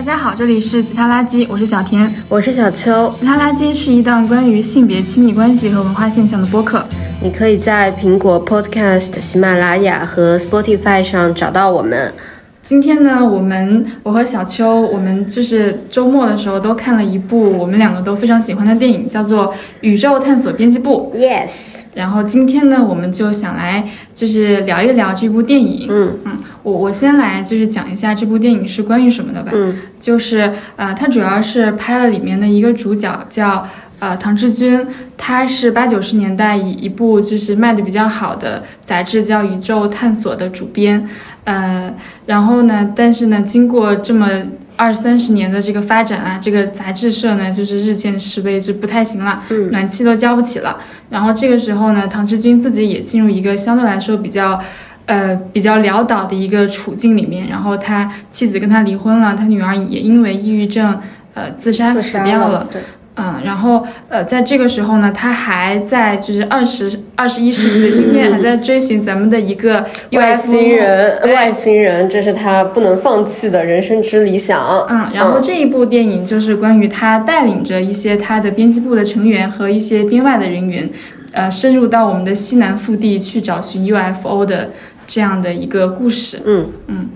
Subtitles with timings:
[0.00, 3.12] 大家好，这里是其他垃圾，我是小田，我是小秋。
[3.14, 6.82] 其他垃圾是一档关于性别亲密关系和文化现象的播客。
[7.22, 12.10] 你可以在苹果 Podcast、喜马拉雅和 Spotify 上找到我们。
[12.62, 19.48] 今天呢，我们我和小邱，我们就是周末的时候都看了一部我们两个都非常喜欢的电影，叫做
[19.80, 21.10] 《宇宙探索编辑部》。
[21.18, 25.88] Yes，然后今天呢，我们就想来就是聊一聊这部电影。
[25.90, 29.50] 嗯嗯，我我先来就是讲一下这部电影是关于什么的吧。
[29.54, 33.66] 嗯就是呃，它主要是拍了里面的一个主角叫
[33.98, 41.06] 呃唐志军，他是八九十年代一一部就是卖的比较好的杂志叫《宇宙探索》的主编，
[41.44, 41.92] 呃，
[42.26, 44.28] 然后呢，但是呢，经过这么
[44.76, 50.78] 二三十年的这个发展啊，这个杂志社呢就是日渐式微，就不太行了，嗯暖气都交不起了。
[51.08, 54.60] 然后这个时候呢，唐志军自己也进入一个相对来说比较。
[55.06, 61.00] 呃，比较潦倒的一个处境里面，然后他妻子跟他离婚了，他女儿也因为抑郁症，
[61.34, 62.64] 呃，自杀死掉了。
[62.70, 62.80] 对，
[63.20, 74.58] 嗯，然后呃，在这个时候呢，他还在就是二十二十一世纪的今天，还在追寻咱们的一个外星人，外星人，这是他不能放弃的人生之理想。
[74.88, 80.88] 嗯，然后这一部电影就是关于他带领着一些他的编辑部的成员和一些编外的人员，
[81.32, 84.70] 呃，深入到我们的西南腹地去找寻 UFO 的
[85.06, 86.40] 这样的一个故事。
[86.46, 86.66] 嗯。
[86.86, 87.08] 嗯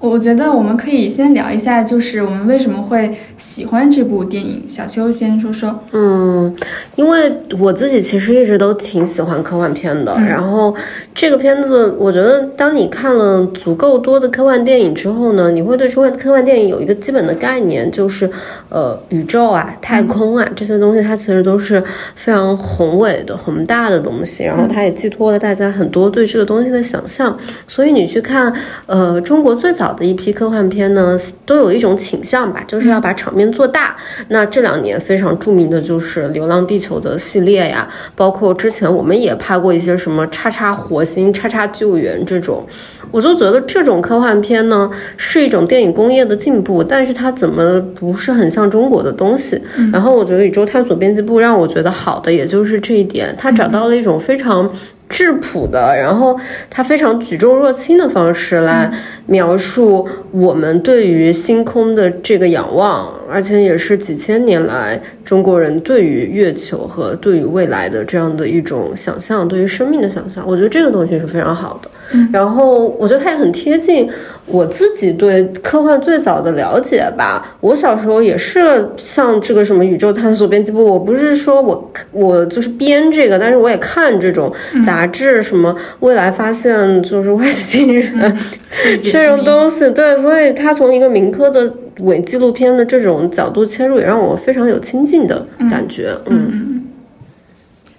[0.00, 4.64] 我觉得我们可以先聊一下，就是我们为什么会喜欢这部电影。
[4.66, 5.78] 小秋先说说。
[5.92, 6.56] 嗯，
[6.96, 10.74] 因为我自己其实一直都挺喜欢科幻片的，嗯然后
[11.14, 18.28] 这个片子，我觉得当你看了足够多的科幻电影之后呢，你会对科幻科幻电影有一个基本的概念，就是
[18.70, 21.82] 呃宇宙啊、太空啊、这些东西，它其实都是
[22.14, 27.38] 非常宏伟的、宏大的东西，然后它也寄托了大家很多对这个东西的想象。
[27.66, 28.50] 所以你去看
[28.86, 33.96] 呃中国最早的一批科幻片呢，都有一种倾向吧，就是要把场面做大。
[34.28, 42.66] 那这两年非常著名的就是《流浪地球》的系列呀，包括之前我们也拍过一些什么“叉叉火星”“叉叉救援”这种，
[43.10, 49.60] 我就觉得这种科幻片呢是一种电影工业的进步，但是它怎么不是很像中国的东西？
[49.92, 54.70] 然后我觉得宇宙探索编辑部让我觉得好的也就是这一点，它找到了一种非常。
[55.10, 56.38] 质朴的，然后
[56.70, 58.90] 他非常举重若轻的方式来
[59.26, 70.42] 描述我们对于星空的这个仰望，而且也是几千年来中国人对于月球和对于未来的这样的一种想象，对于生命的想象。
[70.46, 71.90] 我觉得这个东西是非常好的。
[72.32, 74.08] 然后我觉得它也很贴近
[74.46, 77.56] 我自己对科幻最早的了解吧。
[77.60, 84.52] 我小时候也是像这个什么宇宙探索编辑部，我不是说我我就是编这个，但是我也看这种
[84.84, 88.36] 杂志，什么未来发现就是外星人、
[89.02, 89.88] 这种东西。
[89.90, 96.08] 对，所以它从一个民科的伪纪录片的这种角度切入，也让我非常有亲近的感觉。
[96.26, 96.82] 嗯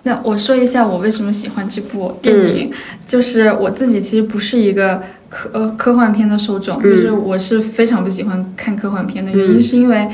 [0.03, 2.71] 那我说一下我为什么喜欢这部电影，
[3.05, 9.31] 就是我自己其实不是一个科呃科幻片的受众，就是我是非常不喜欢看科幻片的。
[9.31, 10.07] 原因是因为，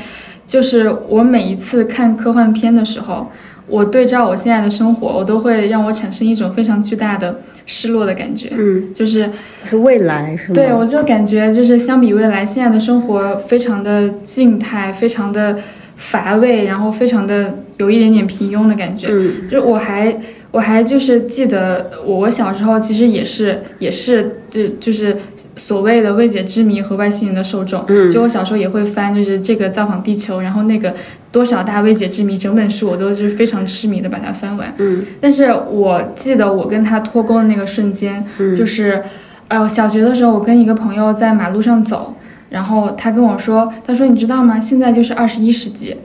[0.46, 3.30] 就是我每一次看科幻片的时候，
[3.66, 9.30] 我对照我现在的生活，我都会让我产生一种非常巨大的失落的感觉，嗯，就是
[9.64, 10.54] 是未来是吗？
[10.54, 15.58] 对，我就感觉就是相比未来，现在的生活非常的静态，非常的
[15.96, 19.08] 乏味，然后非常的有一点点平庸的感觉。
[19.10, 20.16] 嗯就是我还
[20.50, 25.16] 我还就是记得我小时候其实也是也是就就是
[25.56, 27.84] 所谓的未解之谜和外星人的受众。
[27.88, 30.94] 嗯就我小时候也会翻，就是这个造访地球，然后那个
[31.30, 34.72] 多少大未解之谜，整本书我都是非常痴迷的把它翻完。
[34.78, 39.02] 嗯但是我记得我跟他脱钩的那个瞬间，嗯就是，
[39.48, 42.14] 呃，小学的时候，我跟一个朋友在马路上走，
[42.48, 44.58] 然后他跟我说，他说你知道吗？
[44.58, 45.96] 现在就是二十一世纪。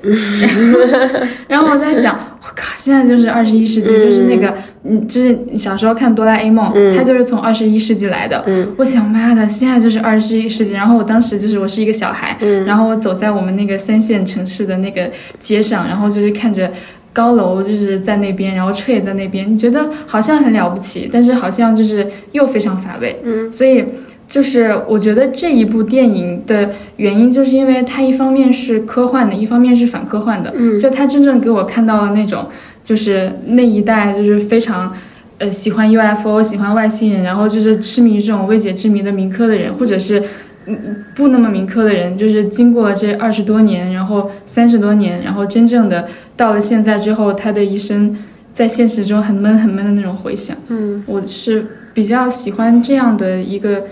[1.47, 4.53] 然后我在想，我靠，现在就是二十一世纪，就是那个，
[4.83, 8.43] 嗯，就是你小时候看哆啦 A 梦，它就是从二十一世纪来的。
[8.77, 10.73] 我想妈的，现在就是二十一世纪。
[10.73, 16.71] 然后我当时就是我是一个小孩，然后我走在我们那个三线城市的那个街上，然后就是看着。
[17.15, 23.21] 高楼就是在那边，然后车也在那边，你觉得好像很了不起，但是好像就是又非常乏味。
[23.23, 23.85] 嗯，所以
[24.27, 30.51] 就是我觉得这一部电影的原因，就是因为它一方面是科幻的，一方面是反科幻的。
[30.55, 32.47] 嗯就它真正给我看到了那种，
[32.83, 34.93] 就是那一代就是非常。
[35.39, 40.21] 呃，喜欢 UFO，喜欢外星人，然后就是痴迷于这种未解之谜的民科的人，或者是
[40.67, 40.77] 嗯
[41.15, 48.15] 不那么民科的人，就是经过了这二十多年，然后三十多年，然后真正的到了现在之后，他的一生
[48.53, 50.55] 在现实中很闷很闷的那种回响。
[50.69, 51.65] 嗯我是
[51.95, 53.83] 比较喜欢这样的一个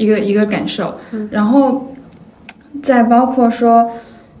[0.00, 0.94] 一个一个感受。
[1.30, 1.94] 然后
[2.82, 3.90] 再包括说，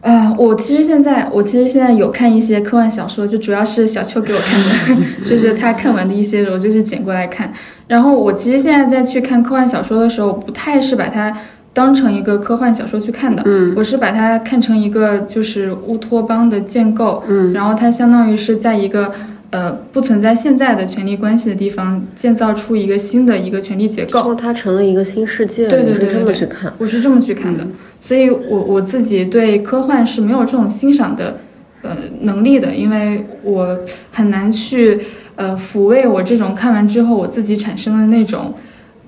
[0.00, 4.58] 啊、我其实现在我其实现在有看一些科幻小说，就主要是小秋给我看
[4.96, 7.52] 的， 就是他看完的一些，我就是捡过来看。
[7.86, 11.36] 然后我其实现在在去看科幻小说的时候，不太是把它
[11.74, 19.12] 当成一个科幻小说去看的，嗯我是把它看成一个就是乌托邦的建构，嗯然后它相当于是在一个
[19.50, 24.34] 呃不存在现在的权力关系的地方建造出一个新的一个权力结构。
[24.34, 26.72] 它成了一个新世界，对对对这么去看。
[26.78, 27.66] 我是这么去看的，
[28.00, 31.38] 所以我我自己对科幻是没有这种欣赏的
[31.82, 33.78] 呃能力的，因为我
[34.12, 35.00] 很难去
[35.36, 38.54] 呃抚慰我这种看完之后我自己产生的那种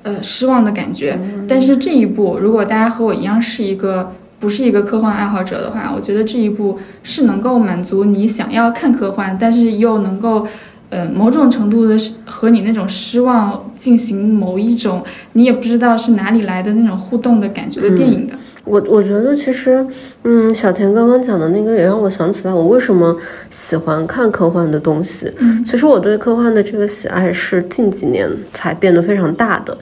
[0.03, 1.19] 呃失望的感觉。
[1.49, 4.13] 但是这一部，如果大家和我一样是一个
[4.43, 10.47] 不是一个科幻爱好者的话，我觉得这一部是能够满足你想要看科幻，但是又能够。
[10.95, 11.97] 呃，某种程度的
[12.27, 15.03] 和你那种失望进行某一种
[15.33, 18.35] 你也不知道是哪里来的那种互动的感觉的电影的。
[18.67, 19.87] 我我觉得其实，
[20.25, 23.17] 嗯，小田刚刚讲的那个也让我想起来，我为什么
[23.49, 25.33] 喜欢看科幻的东西。
[25.39, 29.75] 嗯其实我对科幻的这个喜爱是近几年才变得非常大的，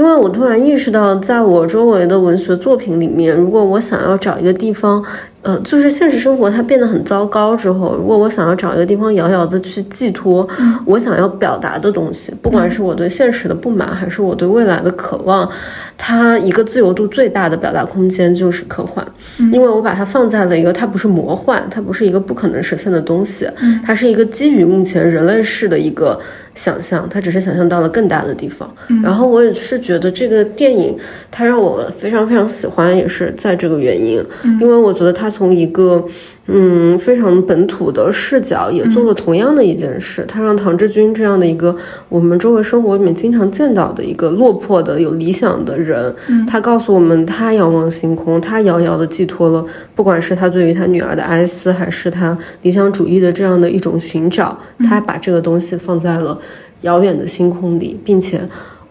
[0.00, 5.04] 因为我突然意识到，在我周围的文学作品里面，如果我想要找一个地方，
[5.42, 10.46] 呃，就是现实生活它变得很糟糕之后，如果我想要找一个地方遥遥的去寄托
[10.84, 15.48] 我想要表达的东西，不管是我对现实的不满，还是我对未来的渴望，
[15.96, 19.06] 它一个自由度最大的表达空间就是科幻，
[19.50, 23.48] 因为我把它放在了一个它不是魔幻，它不是一个不可能实现的东西，
[23.84, 26.20] 它是一个基于目前人类世的一个
[26.54, 28.70] 想象，它只是想象到了更大的地方。
[29.02, 30.94] 然后我也是觉得这个电影
[31.30, 34.22] 它让我非常非常喜欢，也是在这个原因，
[34.60, 36.04] 因为我觉得它从一个
[36.46, 41.74] 嗯非常本土的视角也做了同样的一件事，他让唐志军这样的一个
[42.08, 46.14] 我们周围生活里面经常见到的一个落魄的有理想的人，
[46.46, 56.38] 他告诉我们他仰望星空，他遥遥的寄托了，不管是他对于他女儿的哀思，还是他理想主义的这样的一种寻找，他把这个东西放在了
[56.80, 58.40] 遥远的星空里，并且。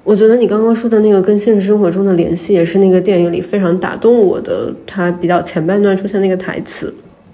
[0.10, 4.74] 我觉得你刚刚说的那个跟现实生活中的联系，也是那个电影里非常打动我的。
[4.88, 6.92] 他比较前半段出现那个台词，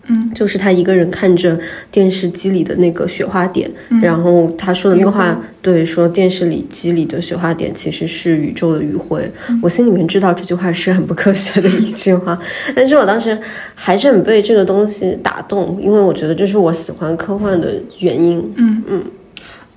[0.08, 1.58] 嗯，就是他一个人看着
[1.90, 9.32] 电视机里的那个雪花点，然后他说的那个话，对，说电视里机里的雪花点其实是宇宙的余晖。
[9.62, 12.38] 我心里面知道这句话是很不科学的一句话，
[12.76, 13.40] 但是我当时
[13.74, 18.44] 还是很被这个东西打动，因为我觉得这是我喜欢科幻的原因。
[18.58, 19.04] 嗯嗯。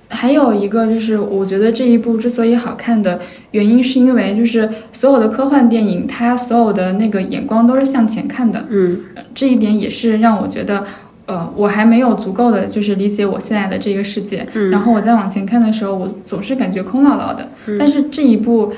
[0.09, 3.19] 还有一个就是，我觉得这一部之所以好看的
[3.51, 8.65] 原因，是因为就是所有的科幻电影，它所有的那个眼光都是向前看的。
[8.69, 8.99] 嗯，
[9.33, 10.83] 这一点也是让我觉得，
[11.27, 14.45] 呃，我还没有足够的就是理解我现在的这个世界。
[14.55, 17.49] 嗯然后我再往前看的时候，我总是感觉空落落的。
[17.77, 18.73] 但是这一部。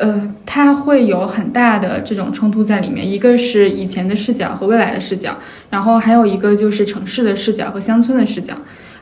[0.00, 5.36] 呃，它会有很大的这种冲突在里面，一个是以前的视角和未来的视角，
[5.70, 8.54] 然后还有一个就是城市的视角和乡村的视角，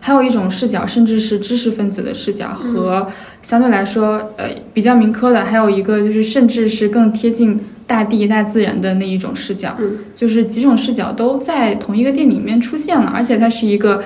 [0.06, 3.05] 还有一种视角甚至是知识分子的视角和
[3.43, 9.76] 相对来说呃比较民科的，还有一个就是甚至是更贴近大地大自然的那一种视角，
[10.14, 14.00] 就是几种视角都在同一个电影里面出现了，而且它是一个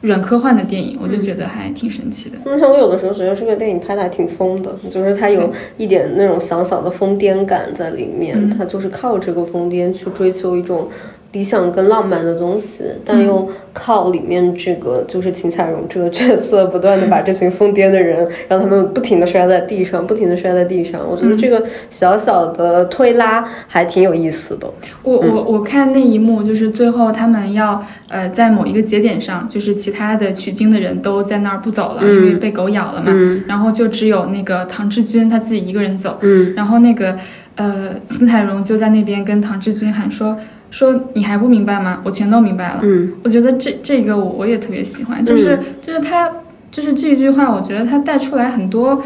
[0.00, 2.38] 软科幻的电影，我就觉得还挺神奇的。
[2.46, 10.88] 而且我有的时候觉得这个电影拍的还挺疯的，就是它有一点那种小小的疯癫感在里面，它就是靠这个疯癫去追求一种
[11.32, 21.00] 理想跟浪漫的东西，但又靠里面这个就是秦彩荣这个角色不断的把这群疯癫的人，让他们不停的摔在地上，不停的摔在地上。
[21.08, 24.70] 我觉得这个小小的推拉还挺有意思的。
[25.02, 33.10] 我我我看那一幕，就是最后他们要呃在某一个节点上，就是其他的取经的人都在那儿不走了，因为被狗咬了嘛，
[33.46, 37.16] 然后就只有那个唐志军他自己一个人走，嗯然后那个
[37.56, 40.36] 呃秦彩荣就在那边跟唐志军喊说
[40.72, 42.00] 说你还不明白吗？
[42.02, 42.80] 我全都明白了。
[42.82, 43.12] 嗯。
[43.22, 46.28] 我觉得这这个我我也特别喜欢，就是、就是他
[46.72, 49.00] 就是这一句话，我觉得他带出来很多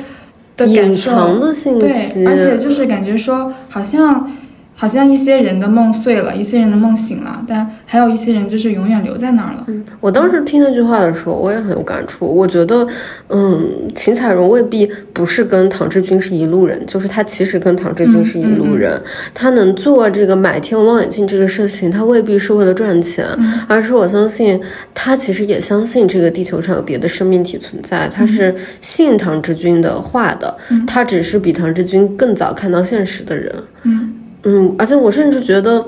[0.56, 1.90] 的隐感受，藏的信对，
[2.24, 4.30] 而且就是感觉说，好像
[4.78, 9.66] 好像一些人的梦碎了，一些人的梦醒了，但还有一些人就是永远留在那儿了。
[10.00, 12.26] 我当时听那句话的时候，我也很有感触。
[12.26, 12.86] 我觉得，
[13.28, 19.00] 嗯，秦彩荣未必不是跟唐志军是一路人，就是他其实跟唐志军是一路人。
[19.32, 23.26] 他能做这个买天文望远镜这个事情，他未必是为了赚钱，
[23.66, 24.60] 而是我相信
[24.92, 30.54] 他其实也相信这个地球上有别的生命体存在，他是信唐志军的话的，
[30.86, 33.50] 他只是比唐志军更早看到现实的人。
[33.84, 34.12] 嗯
[34.46, 35.84] 嗯，而且我甚至觉得。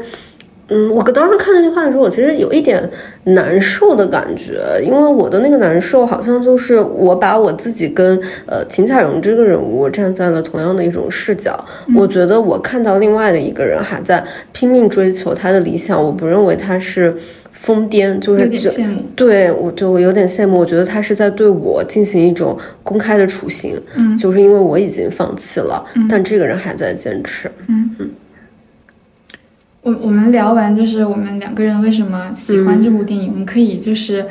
[0.70, 2.86] 嗯，我当时看那句话的时候，我其实有一点
[3.24, 11.58] 难受的感觉，因为我的那个难受好像就是我把我自己跟呃秦彩荣这个人物站在了同样的一种视角，
[11.96, 14.22] 我觉得我看到另外的一个人还在
[14.52, 17.16] 拼命追求他的理想，我不认为他是
[17.50, 19.02] 疯癫，就是有点羡慕。
[19.16, 28.10] 对我对我有点羡慕，我觉得他是在对我进行一种公开的处刑，嗯，就是因为我已经放弃了，但这个人还在坚持，嗯嗯。
[29.88, 34.26] 我我们聊完就是我们两个人为什么喜欢这部电影，我们可以就是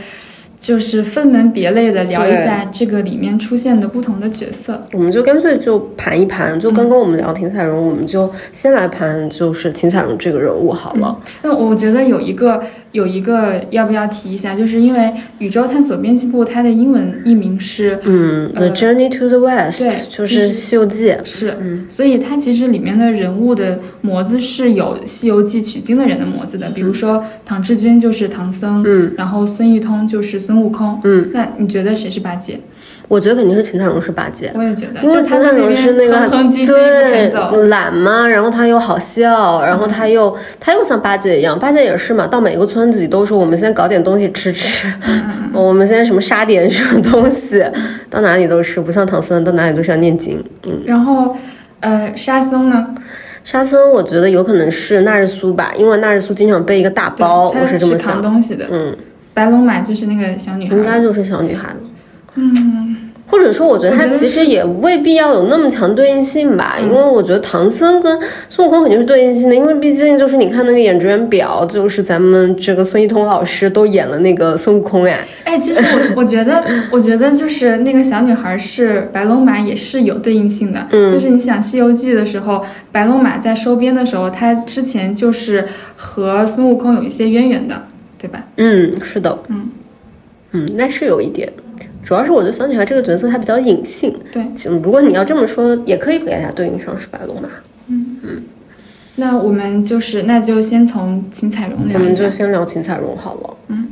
[0.60, 4.84] 就是分门别类的聊一下这个里面出现的不同的角色。
[4.94, 11.20] 我们就干脆就盘一盘，就刚刚我们聊秦彩荣，我们就先来盘就是秦彩荣这个人物好了。
[11.42, 12.62] 那我觉得有一个。
[12.98, 14.56] 有一个要不要提一下？
[14.56, 21.56] 就是因为宇宙探索编辑部它的英文译名是嗯，The Journey to the West，对，就是《西游记》是，
[21.88, 32.60] 所以它其实里面的人物的模子是有《西游记》取经的人的模子的，比如说唐志军就是唐僧，嗯，然后孙玉通就是孙悟空，嗯，那你觉得谁是八戒？
[33.08, 36.28] 我觉得肯定是秦彩荣是八戒，我也觉得，因为秦彩荣是那个
[36.66, 44.92] 对对懒嘛，然后他又好笑，然后他又他又像八戒一样，八戒也是嘛，到每个村子里都说我们先搞点东西吃吃，
[45.54, 47.64] 我们先什么杀点什么东西，
[48.10, 50.44] 到哪里都是，不像唐僧到哪里都是要念经。
[50.66, 51.36] 嗯，然后
[51.80, 52.88] 呃沙僧呢？
[53.46, 58.22] 沙僧我觉得有可能是纳日苏吧，因为纳日苏经常背一个大包，我是这么想。
[58.22, 58.94] 东西的，嗯，
[59.34, 61.78] 白龙马就是那个小女孩，应该就是小女孩了。
[62.40, 62.87] 嗯，
[63.30, 68.18] 或者说，我觉得他其实也未必要有那么强对应性吧，因为我觉得唐僧跟
[68.48, 75.28] 孙悟空肯定是对应性的，因为毕竟就是你看那个演职员表，就是咱们这个孙一通老师都演了那个孙悟空哎。
[75.44, 80.88] 哎，其实我 我觉得，我觉得就是那个小女孩是白龙马，也是有对应性的。
[80.92, 85.68] 嗯，就是你想《西游记》的时候，白龙马在收编的时候，他之前就是
[85.98, 87.84] 和孙悟空有一些渊源的，
[88.18, 88.42] 对吧？
[88.56, 89.38] 嗯，是的。
[89.50, 89.70] 嗯。
[90.54, 91.52] 嗯，那是有一点，
[92.08, 94.16] 主要是我觉得小女孩这个角色她比较隐性。
[94.32, 94.42] 对，
[94.82, 97.50] 如果你要这么说，也可以给她对应上是白龙马。
[97.90, 98.44] 嗯嗯，
[99.18, 102.00] 那我们就是那就先从秦彩荣聊。
[102.00, 103.58] 我们就先聊秦彩荣好了。
[103.68, 103.90] 嗯，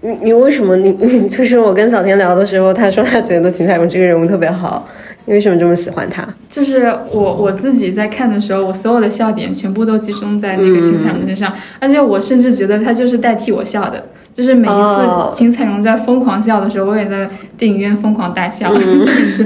[0.00, 4.86] 你你为什么你 你就是我跟小天聊的时候，他说他觉得秦彩荣这个人物特别好，
[5.24, 6.24] 你为什么这么喜欢他？
[6.48, 14.04] 就是我我自己在看的时候，我所有的笑点全部都集中在那个秦彩荣身上，而且我甚至觉得他就是代替我笑的。
[14.34, 18.74] 就是每一次秦彩荣在疯狂笑的时候，我也在电影院疯狂大笑。
[18.74, 19.44] 就是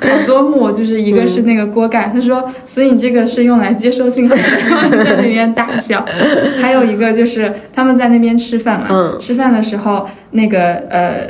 [0.00, 4.42] 好多幕，就是一个是那个锅盖，他说：“所以你这个是用来接收信号的。”
[5.04, 6.04] 在那边大笑。
[6.60, 11.28] 还有一个就是他们在那边吃饭嘛，吃饭的时候，那个呃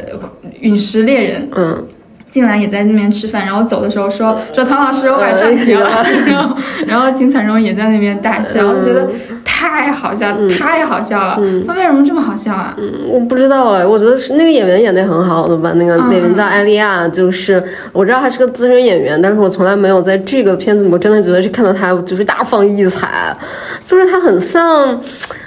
[0.60, 1.86] 陨石猎人嗯
[2.36, 5.88] 进来也在那边吃饭，然后走的时候说：“说唐老师，我晚上结了。”
[6.28, 9.08] 然后 然后秦彩荣也在那边大笑，我觉得。
[9.58, 11.38] 太好笑，太好笑了！
[11.66, 12.74] 他为什么这么好笑啊？
[12.76, 15.72] 嗯，我不知道哎，我觉得是那个演员演的很好的吧。
[15.76, 17.62] 那个演员叫艾莉亚，就是
[17.92, 23.34] 我知道他是个资深演员，但是我从来没有在这个片子里，我真的觉得是看到他就是大放异彩，
[23.82, 25.00] 就是他很像。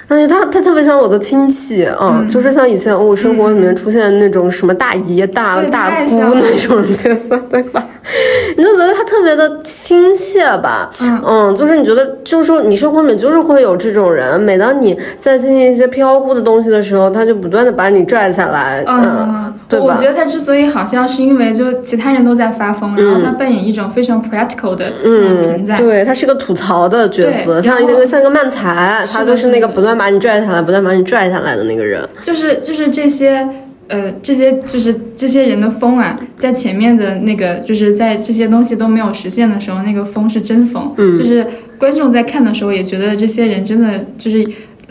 [0.10, 7.88] 哎，他他特别像我的亲戚啊，就是像以前我生活里面出现那种什么大姨、大大姑那种角色，对吧？
[8.58, 10.90] 你就觉得他特别的亲切吧？
[11.00, 19.86] 嗯，就是你觉得，就是说你生活里面就是会有这种人，每当你在进行一些飘忽的东西的时候，他就不断的把你拽下来，嗯，对吧？
[19.86, 30.00] 我觉得他之所以好笑，是因为就其他人都在发疯，然后他扮演一种非常 practical 的存在，对他是个吐槽的角色，像一个像一个慢才，他就是那个不断。
[30.00, 33.46] 把你拽下来，不断把你拽下来的那个人，就是就是这些，
[33.90, 41.46] 呃，这些就是这些人的疯啊，在前面的那个，就是在这些东西都没有实现的时候，那个疯是真疯，嗯，就是
[41.80, 44.48] 观众在看的时候也觉得这些人真的就是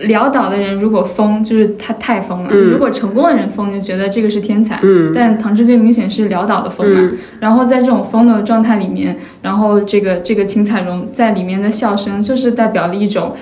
[0.08, 5.12] 潦倒的人，如果疯，就是他太疯了；如果成功的人疯，就觉得这个是天才，嗯。
[5.14, 13.32] 但唐志军明显是潦倒的疯嘛，然后在这种疯的状态里面，然后这个这个秦彩荣在里面的笑声，就是代表了一种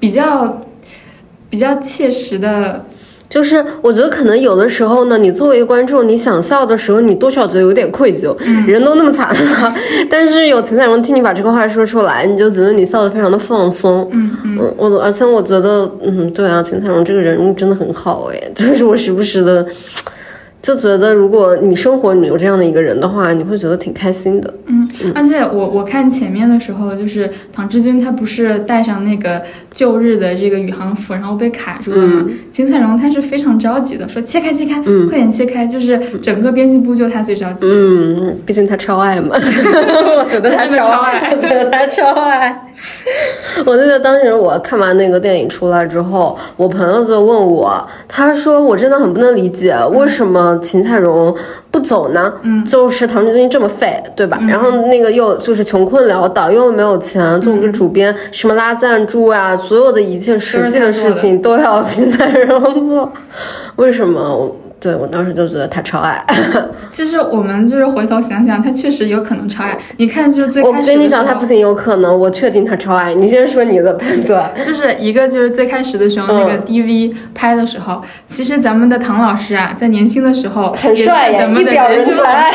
[0.00, 0.60] 比较。
[1.50, 2.84] 比较切实的，
[3.34, 8.32] 就是我觉得可能有的时候呢，你作为观众，你想笑的时候，你多少觉得有点愧疚，
[8.64, 9.74] 人都那么惨了，
[10.08, 14.08] 但是有陈彩荣替你把这个话说出来，你就觉得你笑得非常的放松。
[14.12, 19.66] 嗯嗯，我而且我觉得，嗯，对啊，陈彩荣这个人物真的很好哎， 就是我时不时的。
[20.64, 24.54] 就觉得，如果你生活里有这样的一个人的话，你会觉得挺开心的。
[24.64, 29.42] 嗯，而且我我看前面的时候，就是唐志军他不是带上那个
[29.74, 32.24] 旧日的这个宇航服，然后被卡住了吗？
[32.50, 34.80] 秦彩荣他是非常着急的，说切开切开，
[35.10, 37.66] 快点切开，就是整个编辑部就他最着急。
[37.68, 42.58] 嗯，毕竟他超爱嘛， 我觉得他 超爱，我觉得他超爱。
[43.66, 51.34] 我记得当时我看完那个电影出来之后，我朋友就问我，他说我真的很不能理解，为什么秦彩荣
[51.70, 52.32] 不走呢？
[52.42, 54.38] 嗯，就是唐志军这么废，对吧？
[54.48, 63.12] 然后那个又就是穷困潦倒，又没有钱做个主编，什么拉赞助啊，所有的一切实际的事情都要 秦彩荣做，
[63.76, 64.50] 为什么？
[64.80, 66.22] 对我当时就觉得他超爱。
[66.92, 69.78] 其实我们就是回头想想，他确实有可能超爱。
[69.96, 73.14] 你看，就是最开始我跟你讲，他不仅有可能，我确定他超爱。
[73.14, 74.52] 你先说你的判断。
[74.62, 82.52] 就是一个就是最开始的时候，那个 DV 拍的时候，其实咱们的唐老师啊，在年轻的时候很帅呀， 一表人才，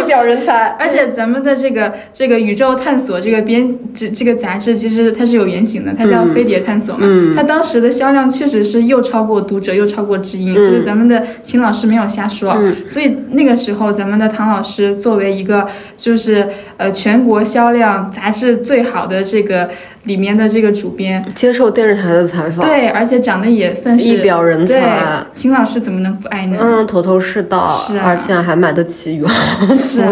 [0.00, 0.68] 一表人才。
[0.78, 7.04] 而且咱们的这个这个宇宙探索这个编这这个杂志，其实它是有原型的，它叫《飞碟探索》嘛。
[7.06, 7.34] 嗯。
[7.36, 11.22] 它当时的销量确实是又超过读者，又超过知音，就是咱们的。
[11.42, 19.70] 秦老师没有瞎说，所以那个时候咱们的唐老师作为一个就是呃全国销量杂志最好的这个
[20.04, 26.58] 里面的这个主编，接受电视台的采访，对，而且长得也算是一表人才，秦老师怎么能不爱呢？
[26.60, 28.02] 嗯，头头是道，是啊。
[28.06, 29.30] 而且还买得起羽绒
[29.76, 30.02] 服，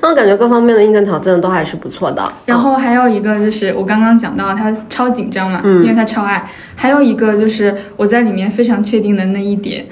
[0.00, 2.22] 那 感觉各方面的硬件条件都还是不错的。
[2.46, 9.86] 然后还有一个就是我刚刚讲到他超紧张嘛，因为他超爱，还有一个就是我在里面非常确定的那一点。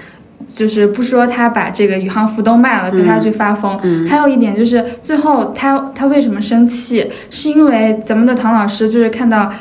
[0.57, 3.79] 就是不说他把这个宇航服都卖了，陪他去发疯。
[4.09, 9.53] 还有一点就是最后他他为什么生气，是因为咱们的唐老师就是看到。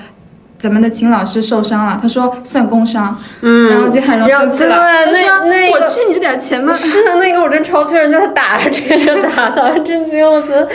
[0.66, 6.74] 咱们的秦老师受伤了，他说算工伤，嗯，然后金海荣生气了，他说我去你这点钱吗？
[6.74, 10.26] 是那个我真超气人，就他打这个打的，震惊！
[10.28, 10.68] 我觉得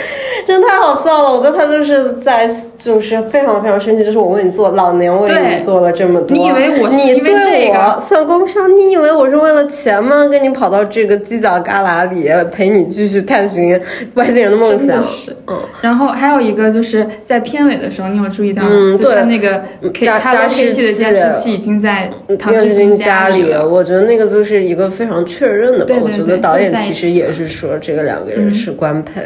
[0.47, 1.29] 真的太好笑了。
[1.29, 8.73] 我觉得他就是在就是非常非常生气，就是我为你做，老娘为你做了这么多，你以为我你对我算工伤？
[8.77, 10.25] 你以为我是为了钱吗？
[10.27, 13.77] 跟你跑到这个犄角旮旯里陪你继续探寻
[14.13, 15.03] 外星人的梦想？
[15.03, 15.57] 是，嗯。
[15.81, 18.97] 然后还有一个就是在片尾的时候，你有注意到吗？
[18.97, 19.61] 就他那个。
[20.01, 25.95] 加加湿器的加湿器已经在唐志军家里了，我觉得那个就是一个非常确认的吧。
[26.01, 29.21] 我觉得导演其实也是说这个两个人是官配。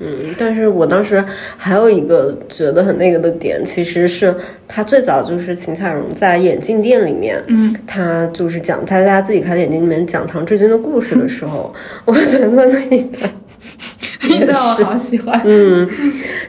[0.00, 1.24] 嗯，但是我当时
[1.56, 4.34] 还有一个觉得很那个的点，其实是
[4.66, 11.72] 他最早就是秦彩荣在眼镜店里面，嗯，他就是讲他在他自己开的眼镜里面讲唐志军的故事的时候，
[12.04, 13.30] 我觉得那一段。
[14.28, 15.40] 也是，我好喜欢。
[15.44, 15.88] 嗯，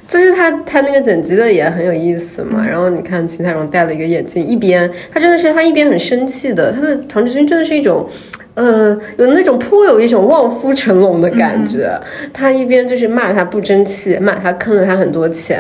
[0.08, 2.66] 就是他他那个剪辑的也很有意思嘛。
[2.66, 8.08] 然后你看秦彩荣戴了一个眼镜，一边他真的是他一边很生气的，他的唐志军真的是一种。
[8.56, 11.92] 呃，有那种颇有一种望夫成龙的感觉。
[12.34, 15.60] 他一边就是骂他不争气，骂他坑了他很多钱，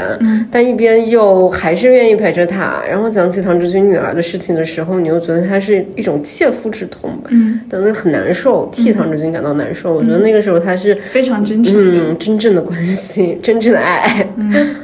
[0.50, 2.82] 但一边又还是愿意陪着他。
[2.90, 7.30] 然后讲起唐志军女儿的事情的时候，你又觉得他是一种切肤之痛吧？
[7.30, 9.94] 嗯，等得很难受，替唐志军感到难受。
[9.94, 14.26] 我觉得那个时候他是非常真诚，嗯，真正的关心，真正的爱。
[14.38, 14.76] 嗯。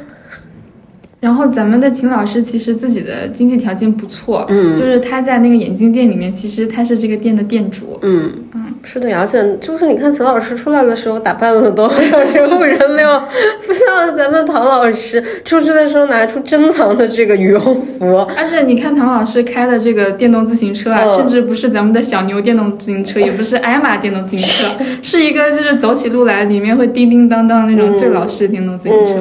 [1.22, 8.32] 然后咱们的秦老师其实自己的经济条件不错，嗯，就是他在那个眼镜店里面，其实他是这个店的店主，嗯。
[8.56, 13.22] 嗯，是的，而且就是你看秦老师出来的时候打扮的都人五人六，
[13.68, 29.14] 不像咱们唐老师出去的时候拿出珍藏的这个羽绒服，而且你看唐老师开的这个电动自行车啊，甚至不是咱们的小牛电动自行车，也不是艾玛电动自行车，是一个就是走起路来里面会叮叮当当那种最老式的电动自行车。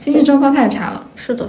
[0.00, 1.48] 经济状况太差了，是的。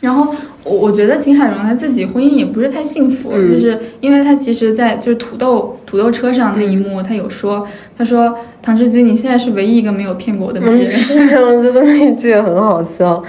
[0.00, 10.86] 然后我我觉得秦海荣他自己婚姻也不是太幸福，就是因为他其实，在就是土豆土豆车上那一幕，他有说，他说唐志军，你现在是唯一一个没有骗过我的男人。
[10.86, 13.22] 是，我觉得那一句很好笑。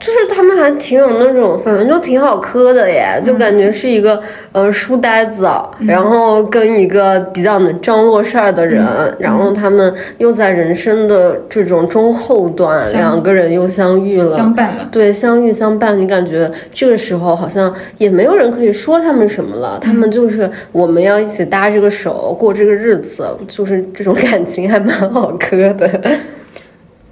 [0.00, 4.20] 就是他们还挺有那种，反正就挺好磕的耶，就感觉是一个
[4.52, 5.48] 呃书呆子，
[5.80, 8.84] 然后跟一个比较能张罗事儿的人，
[9.18, 25.88] 然后他们又在人生的这种中后段，两个人又相遇了，相伴了，对，相遇相伴，你感觉这个时候好像也没有人可以说他们什么了，他们就是我们要一起搭这个手过这个日子，就是这种感情还蛮好磕的。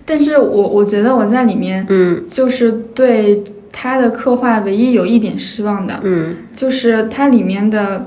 [0.07, 3.43] 但是我我觉得我在里面，嗯，就是对
[3.73, 8.07] 他的刻画唯一有一点失望的，嗯，就是它里面的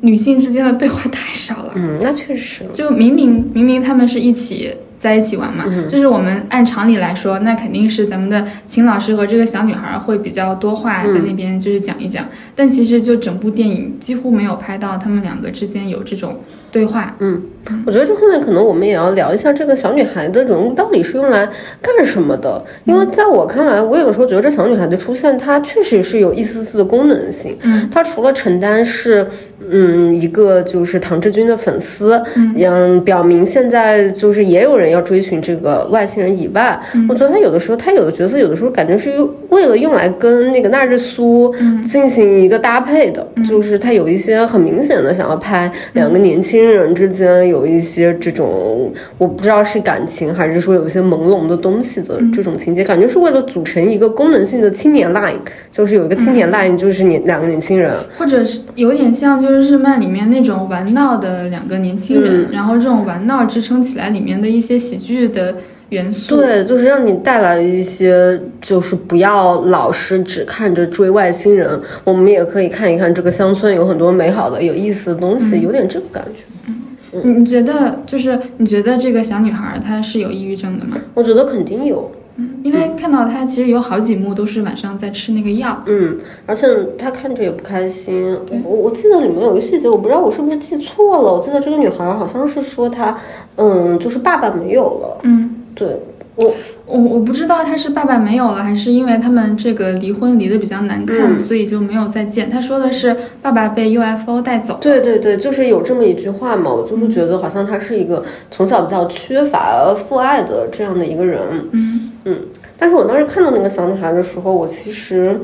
[0.00, 16.40] 女性之间的对话太少了，嗯，那确实，就明明明明他们是一起在一起玩嘛，就是我们按常理来说，那肯定是咱们的秦老师和这个小女孩会比较多话在那边就是讲一讲，但其实就整部电影几乎没有拍到他们两个之间有这种。
[16.72, 17.40] 对话，嗯，
[17.86, 21.48] 我觉得这后面可能我们也要聊一下这个小女孩的人物到底是用来
[21.80, 29.26] 干什么的，因为在我看来，我有时候觉得这小女孩的出现，她确实是有一丝丝的功能性，嗯，她除了承担是。
[29.68, 39.10] 嗯，一个就是唐志军的粉丝，嗯，表明现在就是也有人要追寻这个外星人以外，我觉得她有的时候她有的角色有的时候感觉是
[39.48, 41.52] 为了用来跟那个纳日苏
[41.82, 55.38] 进行一个搭配的，就是她有一些很明显的想要拍两个年轻人之间有一些这种我不知道是感情还是说有一些朦胧的东西的这种情节，感觉是为了组成一个功能性的青年 line，
[55.70, 65.54] 就是有一个青年 line，就是年两个年轻人，或者是有点像就是日漫里面那种玩闹的两个年轻人，然后这种玩闹支撑起来里面的一些喜剧的
[65.90, 66.36] 元素。
[66.36, 76.42] 对，就是让你带来一些，就是不要老是只看着追外星人，我们也可以看一看这个乡村有很多美好的、有意思的东西，有点这个感觉。
[76.66, 76.82] 嗯，
[77.24, 80.96] 你觉得就是你觉得这个小女孩她是有抑郁症的吗？
[81.14, 82.10] 我觉得肯定有。
[82.38, 85.82] 嗯，因为看到她其实有好几幕都是晚上在吃那个药。
[85.86, 86.66] 嗯，而且
[86.98, 88.38] 她看着也不开心。
[88.62, 91.32] 我我记得里面有个细节，我不知道我是不是记错了。
[91.32, 93.16] 我记得这个女孩好像是说她，
[93.56, 95.18] 嗯，就是爸爸没有了。
[95.22, 95.98] 嗯，对。
[96.34, 96.52] 我
[96.86, 102.48] 我我不知道他是爸爸没有了，还是因为他们这个离婚离得比较难看，所以就没有再见。
[102.48, 104.78] 他说的是爸爸被 UFO 带走。
[104.80, 111.40] 对对对，就是有这么一句话嘛，我就会觉得好像他是一个从小比较缺乏父爱的这样的一个人。
[111.72, 112.38] 嗯嗯，
[112.78, 115.40] 但是我当时看到那个小女孩的时候，我其实。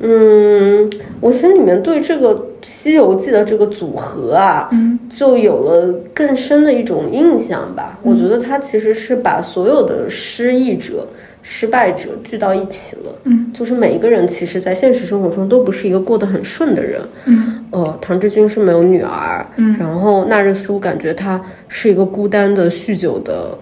[0.00, 4.68] 嗯，我心里面对这个《西游记》的这个组合啊，
[5.08, 7.98] 就有了更深的一种印象吧。
[8.02, 11.06] 我觉得他其实是把所有的失意者、
[11.42, 13.02] 失败者聚到一起了。
[13.24, 17.00] 嗯，就是每一个人其实，在现实生活中都不是一个过得很顺的人。
[17.26, 19.46] 嗯，呃，唐志军是没有女儿。
[19.56, 23.56] 嗯，然后纳日苏感觉他是一个孤单的酗酒的。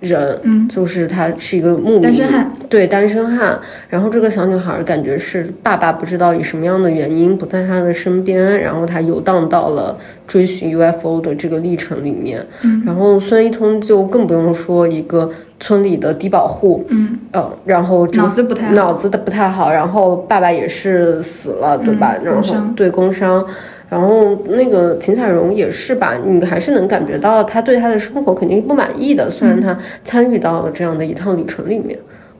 [0.00, 3.58] 人，嗯，就是他是一个牧民，单身汉，对，单身汉。
[3.88, 12.44] 然后这个小女孩感觉是爸爸不知道以什么样的原因不在她的身边，然后她游荡到了追寻 UFO 的这个历程里面。
[12.62, 22.16] 嗯，然后孙一通就更不用说一个村里的低保户，嗯，呃，然后脑子不太脑子的不太好，然后爸爸也是死了，对吧？
[22.24, 23.46] 然后对工伤。
[23.90, 29.28] 然后那个秦彩荣也是吧，你还是能感觉到他对他的生活肯定是不满意的。
[29.28, 31.98] 虽然他参与到了这样的一趟旅程里面，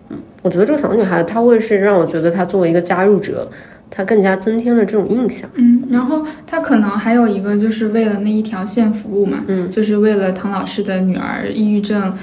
[0.08, 3.46] 嗯，我觉得这个小女孩她会是让我觉得她作为一个加入者。
[3.90, 12.14] 他更加增添了这种印象，嗯，然后他可能还有一个就是为了那一条线服务嘛，嗯，就是为了唐老师的女儿抑郁症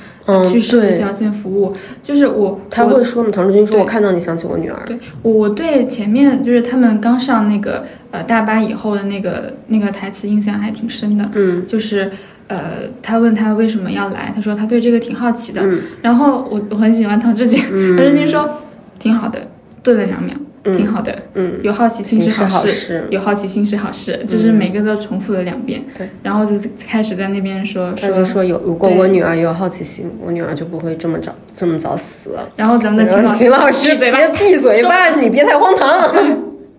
[0.49, 3.30] 去世那条线服务，就是我他会说吗？
[3.32, 12.10] 唐志军说：“我看到你想起我女儿。”对，我对前面就是他们刚上那个呃大巴以后的那个那个台词印象还挺深的，嗯，就是
[12.47, 18.49] 呃他问他为什么要来，他说他对这个挺好奇的，嗯，然后我我很喜欢唐志军，唐志军说
[18.97, 19.39] 挺好的，
[19.84, 20.34] 顿了两秒。
[20.63, 26.54] 挺好的，嗯，有好奇心是好事，有好奇心是好事，就是每个都重复了两遍，对，然后就
[26.88, 32.50] 开始在那边说，他就说有，如果我女儿有好奇心，我女儿就不会这么早这么早死了。
[32.56, 35.89] 然后咱们的秦老师，别闭嘴吧，你别太荒唐，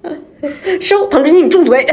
[0.80, 1.86] 收，唐志新，你住嘴。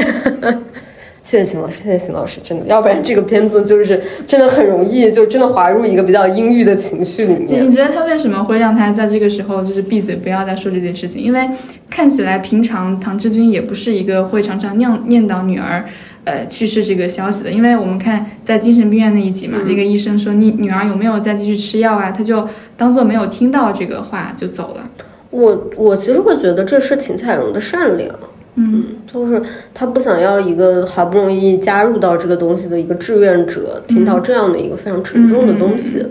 [1.26, 7.68] 谢谢秦老师，谢谢秦老师，真的，要不然这个片子就是真的很容易就真的滑入一个比较阴郁的情绪里面。
[7.68, 11.20] 你觉得他为什么会让他在这个时候就是闭嘴，不要再说这件事情？
[11.20, 11.50] 因为
[11.90, 15.84] 看起来平常唐志军也不是一个会常常念念叨女儿
[16.22, 17.50] 呃去世这个消息的。
[17.50, 24.88] 因为我们看在精神病院那一集嘛，那个医生说你女儿有没有再继续吃药啊，他就当做没有听到这个话就走了。
[25.30, 28.08] 我我其实会觉得这是秦彩荣的善良。
[28.56, 29.40] 嗯，就是
[29.72, 36.04] 他不想要一个好不容易加入到这个东西的一个志愿者，听到这样的一个非常沉重的东西。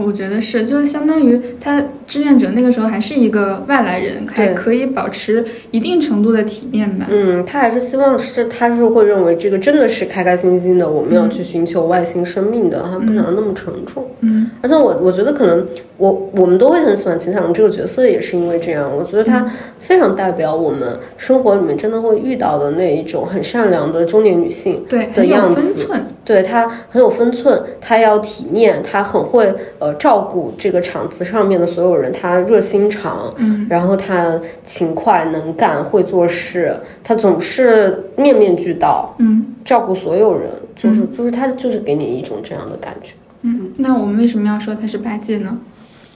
[0.00, 7.06] 我觉得是，就是相当于他志愿者那个时候还是一个外来人，还可以保持一定程度的体面吧。
[7.08, 14.06] 嗯，他还是希望是，他是会认为这个真的是开开心心的，我们要去寻求外星生命的，他不想要那么沉重。
[14.20, 18.90] 嗯，而且我我觉得可能我我们都会很喜欢秦彩荣这个角色，也是因为这样。
[18.96, 25.60] 我觉得他非常代表我们生活里面真的会遇到的那一种很善良的中年女性对的样子。
[25.60, 29.52] 分寸，对她很有分寸，她要体面，她很会。
[29.78, 43.72] 呃，照顾这个场子上面的所有人，他热心肠，嗯，然后他勤快能干，会做事，他总是面面俱到，嗯，照顾所有人，就是就是他就是给你一种这样的感觉，嗯。
[43.78, 45.56] 那我们为什么要说他是八戒呢？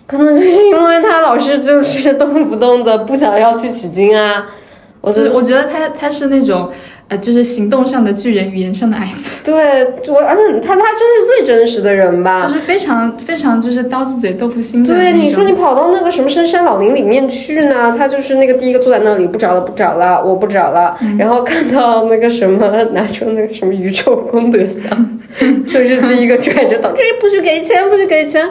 [0.07, 4.47] 可能就是因为他老是就是动不动的不想要去取经啊。
[5.01, 6.71] 我觉得，我觉得他他是那种。
[7.11, 9.53] 呃，就是行动上的巨人，语言上的矮子，对
[10.07, 12.47] 我，而且他他真是最真实的人吧？
[12.47, 14.95] 就是非常非常就是刀子嘴豆腐心的。
[14.95, 17.91] 对，你说你跑到那个什么深山老林里面去呢？
[17.91, 20.97] 他就是那个第一个坐在那里，不找了，不找了，我不找了。
[21.19, 25.21] 然后看到那个什么拿出那个什么宇宙功德箱，
[25.67, 28.49] 就是第一个拽着刀，这不许给钱，不许给钱。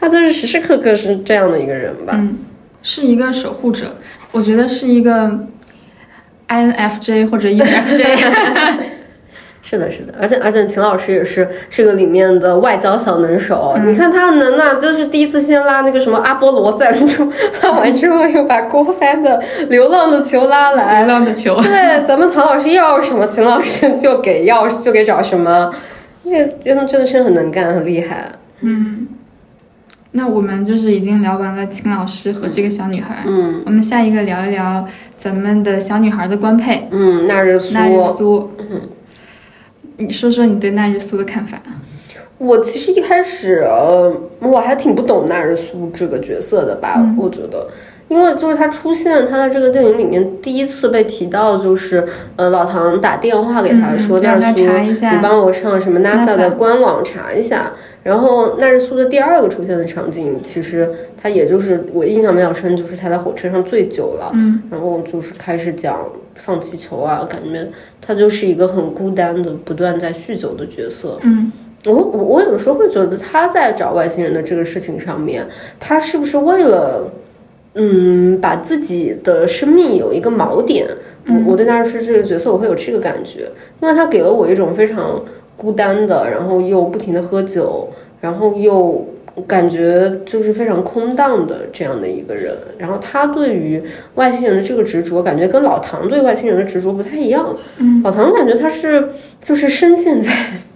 [0.00, 2.14] 他就是时时刻刻是这样的一个人吧？
[2.14, 2.36] 嗯，
[2.82, 3.94] 是一个守护者，
[4.32, 5.30] 我觉得是一个。
[6.50, 8.18] INFJ 或者 ENFJ，
[9.62, 13.78] 是的，是的，而且而且秦老师也是这个里面的外交小能手。
[13.84, 17.30] 你看他能啊，就是第一次先拉那个什么阿波罗赞助，
[17.62, 21.60] 拉完之后又把郭帆的流浪的球拉来，流浪的球。
[21.62, 25.70] 对，咱们唐老师要什么，秦老师就给要就给找什么，
[26.24, 26.30] 这
[26.64, 28.32] 真的真的是很能干，很厉害。
[28.62, 29.06] 嗯。
[30.12, 34.84] 那我们就是已经聊完了秦老师和这个小女孩，嗯，我们下一个聊一聊
[35.20, 38.80] 咱们的小女孩的官配，嗯，那日苏，那日苏，嗯，
[39.98, 41.60] 你说说你对那日苏的看法？
[42.38, 47.68] 我其实一开始呃我还挺不懂那日苏这个角色的吧，我觉得。
[48.10, 57.72] 因为就是他出现，他在这个电影里面第一次被提到，就是呃，老唐打电话给他说，纳日苏，你帮我上什么 NASA 的官网查一下。
[58.02, 60.90] 然后纳日苏的第二个出现的场景，其实
[61.22, 67.68] 他也就是我印象比较深，就是他在火车上醉酒了，嗯，然后就是开始讲放气球啊，感觉
[68.00, 71.52] 他就是一个很孤单的，不断在酗酒的角色，嗯，
[71.86, 75.46] 我我我有的时候会觉得他在找外星人的这个事情上面，
[75.78, 77.08] 他是不是为了？
[77.74, 80.86] 嗯，把自己的生命有一个锚点。
[81.26, 83.42] 我我对纳日苏这个角色，我会有这个感觉，
[83.80, 85.22] 因为他给了我一种非常
[85.56, 87.88] 孤单的，然后又不停的喝酒，
[88.20, 89.06] 然后又
[89.46, 92.56] 感觉就是非常空荡的这样的一个人。
[92.78, 93.80] 然后他对于
[94.14, 97.54] 外星人的这个执着，感觉跟老唐对外星人的执着不太一样。
[97.76, 100.32] 嗯，老唐感觉他是就是深陷在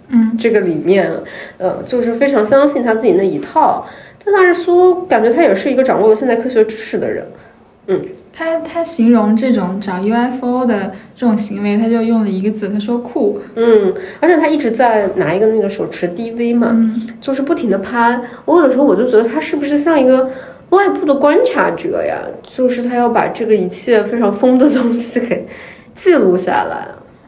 [0.09, 1.11] 嗯这个里面，
[1.57, 3.85] 呃，就是非常相信他自己那一套。
[4.25, 7.23] 但纳日苏感觉他也是一个掌握了现代科学知识的人，
[7.87, 8.01] 嗯，
[8.33, 16.75] 他他形容这种找 UFO 的这种行为，他就用了一个字，他说酷，嗯，而且他一直在拿一个那个手持 DV 嘛，
[17.21, 20.27] 就是不停的拍，我有的时候我就觉得他是不是像一个
[20.71, 22.19] 外部的观察者呀？
[22.41, 25.45] 就是他要把这个一切非常疯的东西给
[25.93, 26.87] 记录下来。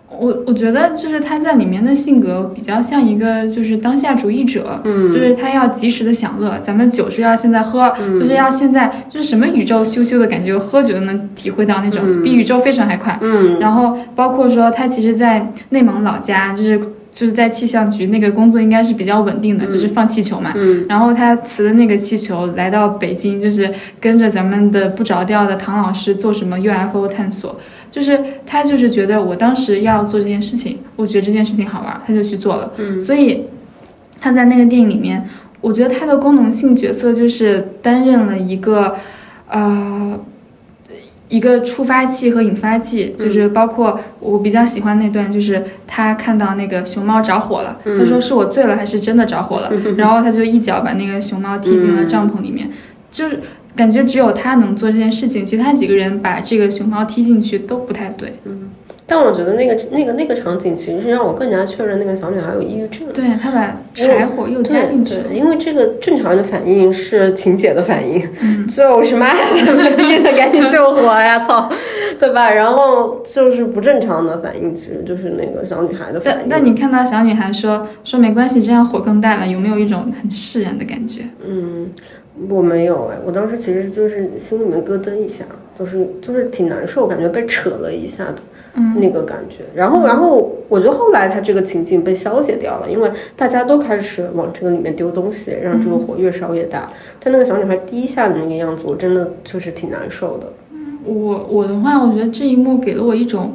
[0.09, 16.79] 我我觉得就是他在里面的性格比较像一个就是当下主义者，嗯，就是他要及时的享乐，咱们酒是要现在喝，就是要现在就是什么宇宙羞羞的感觉，喝酒都能体会到那种比宇宙飞船还快，嗯，然后包括说他其实，在内蒙老家就是。
[17.09, 20.53] 就是在气象局那个工作应该是比较稳定的，就是放气球嘛。
[20.55, 20.85] 嗯。
[20.87, 27.59] 然后他辞了那个气球，来到北京，就是跟着咱们的不着调的唐老师做什么 UFO 探索。
[27.97, 32.71] 就是他就是觉得我当时要做这件事情，我觉得这件事情好玩，他就去做了。
[32.77, 33.01] 嗯。
[33.01, 33.45] 所以
[34.19, 35.27] 他在那个电影里面，
[35.61, 38.95] 我觉得他的功能性角色就是担任了一个，
[39.49, 40.19] 呃。
[41.29, 52.71] 一个触发器和引发器，就是包括我比较喜欢那段，就是他看到那个熊猫着火了，他说是我醉了还是真的着火了， 然后他就一脚把那个熊猫踢进了帐篷里面，
[53.11, 53.41] 就是
[53.77, 58.33] 感觉只有他能做这件事情，其他几个人把这个熊猫踢进去都不太对。
[58.45, 58.71] 嗯
[59.09, 63.07] 但我觉得那个那个那个场景其实是让我更加确认那个小女孩有抑郁症。
[63.13, 69.33] 对她把柴火又加进去了，因为这个正常人的反应是晴姐的反应，嗯、就是妈
[69.65, 71.69] 怎么逼的赶紧救火呀，操，
[72.19, 72.51] 对吧？
[72.51, 76.39] 然后就是不正常的反应，其实就是那个小女孩的反应。
[76.49, 81.21] 但但你看到小女孩说说没关系，这样火更大了，有没有一种很释然的感觉？
[81.47, 81.89] 嗯，
[82.49, 85.43] 我没有哎，我当时其实就是心里面咯噔一下，
[85.77, 88.37] 就是就是挺难受，感觉被扯了一下的。
[88.99, 96.91] 那个感觉，然后，然后我觉得后来他这个情景被消解掉了，因为大家都开始往这个里面丢东西，让这个火越烧越大。
[97.19, 100.53] 但那个小女孩第一下的那个样子，我真的就是挺难受的。
[100.73, 103.51] 嗯我我的话，我觉得这一幕给了我一种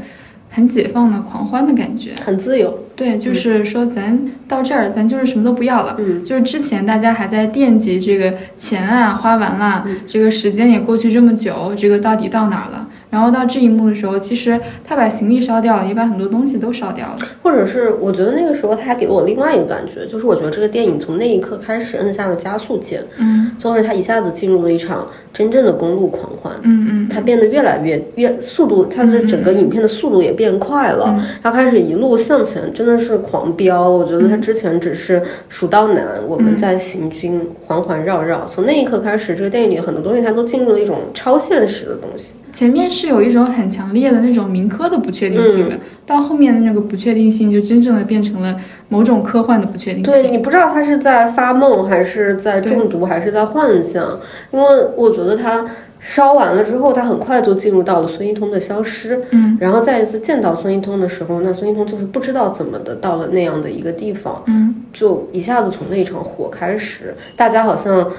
[0.53, 2.79] 很解放的狂欢的感觉，很自由。
[2.95, 5.97] 对，就是说咱到这儿，咱就是什么都不要了。
[5.99, 12.87] 嗯，就是之前大家还在惦记这个钱啊，花完了，这个时间也过去这么久，这个到底到哪儿了？
[13.13, 17.19] 然后到这一幕的时候，其实他把行李烧掉了，也把很多东西都烧掉了。
[17.43, 33.87] 或者是我觉得那个时候他还给我另外一个感觉，就是我觉得这个电影从那一刻开始摁下了加速键，嗯，就是他一下子进入了一场真正的公路狂欢，嗯嗯，他变得越来越越速度，他的整个影片的速度也变快了，他开始一路向前，真的是狂飙。
[33.91, 38.47] 我觉得他之前只是蜀道难，我们在行军，环环绕绕。
[38.47, 42.33] 从那一刻开始，这个电影里很多东西它都进入了一种超现实的东西。
[42.55, 43.02] 前面是。
[43.03, 48.55] 是有一种很强烈的那种民科的不确定性的，到后面的那个不确定性就真正的变成了
[48.89, 50.13] 某种科幻的不确定性。
[50.13, 54.21] 对你不知道他是在发梦，还是在中毒，还是在幻想，
[54.53, 55.67] 因为我觉得他。
[56.05, 59.23] 烧完了之后，他很快就进入到了孙一通的消失。
[59.31, 64.43] 嗯，然后再一次见到孙一通的时候，那孙一通就是不知道怎么的到了那样的一个地方。
[64.47, 68.11] 嗯，就一下子从那场火开始，大家好像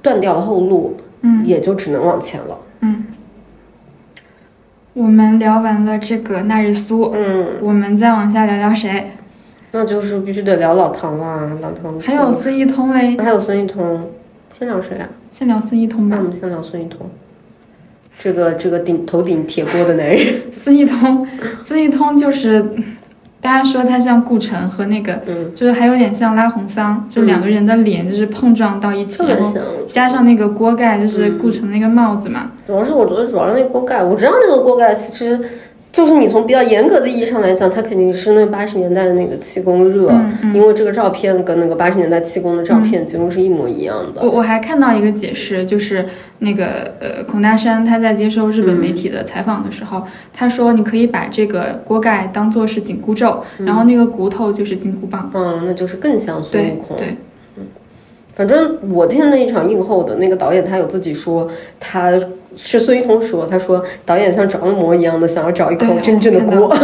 [0.00, 0.96] 断掉了后路。
[1.20, 2.56] 嗯，也就只能往前了。
[2.80, 3.04] 嗯，
[4.96, 7.12] 我们聊完了这个那日苏。
[7.14, 9.10] 嗯，我们再往下聊聊谁？
[9.72, 12.00] 那就是必须得聊老唐了，老唐。
[12.00, 13.14] 还有孙一通嘞。
[13.18, 14.10] 还有孙一通，
[14.50, 15.06] 先聊谁啊？
[15.30, 16.16] 先聊孙一通吧。
[16.16, 17.10] 那我们先聊孙一通。
[18.18, 21.28] 这个这个顶头顶铁锅的男人，孙一通，
[21.60, 22.66] 孙一通就是，
[23.40, 29.52] 大家说他像顾城和那个，嗯，就是还有点像拉红桑，就两个人的脸就是碰撞到一起，然后
[29.90, 32.50] 加上那个锅盖，就是顾城那个帽子嘛。
[32.66, 35.38] 主要是我觉得主要是那个锅盖，我知道那个锅盖其实。
[35.96, 40.12] 就是你从比较严格的意义上来讲，它肯定是那八十年代的那个气功热，
[40.52, 44.20] 因为这个照片跟那个八十年代气功的照片几乎是一模一样的。
[44.20, 46.04] 我我还看到一个解释，就是
[46.40, 50.02] 那个呃孔大山他在接受日本媒体的采访的时候，
[50.34, 55.30] 他说你可以把这个锅盖当做是紧箍咒，然后那个骨头就是金箍棒。
[55.32, 56.98] 嗯，那就是更像孙悟空。
[56.98, 57.16] 对，
[57.56, 57.64] 嗯，
[58.34, 61.48] 反正我听那一场映后的那个导演，他有自己说
[61.80, 62.12] 他。
[62.56, 66.74] 是孙一通说，他说导演像着了魔一样的想要找一口真正的锅，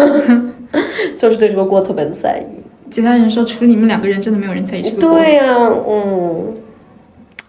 [1.17, 2.45] 就是对这个锅特别的在意。
[2.91, 5.19] 其他人说，除了你们两个人，真的没有人在意这个锅。
[5.19, 6.53] 对呀，嗯，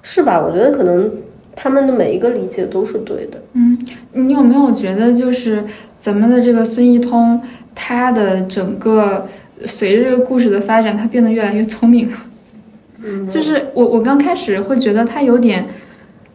[0.01, 0.41] 是吧？
[0.41, 1.11] 我觉得可能
[1.53, 3.41] 他们的每一个理解都是对的。
[3.51, 3.77] 嗯，
[4.13, 5.61] 你有没有觉得，就是
[5.99, 7.41] 咱们的这个孙一通，
[7.75, 9.27] 他的整个
[9.65, 12.09] 随着这个故事的发展，他变得越来越聪明。
[13.03, 15.67] 嗯，就是我我刚开始会觉得他有点。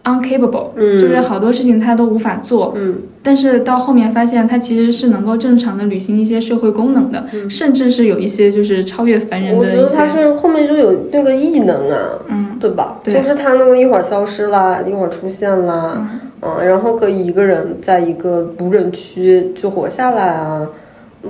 [0.05, 2.75] uncapable，就是好多事情他都无法做，
[3.23, 9.59] 但是到后面发现他其实是能够正常的履行一些社会功能的，甚至是有一些就是超越凡人的。
[9.59, 13.01] 我觉得他是后面就有那个异能啊，嗯，对吧？
[13.05, 16.09] 就是他那个一会儿消失啦，一会儿出现啦，
[16.41, 20.67] 嗯，然后可以一个人在一个无人区就活下来啊，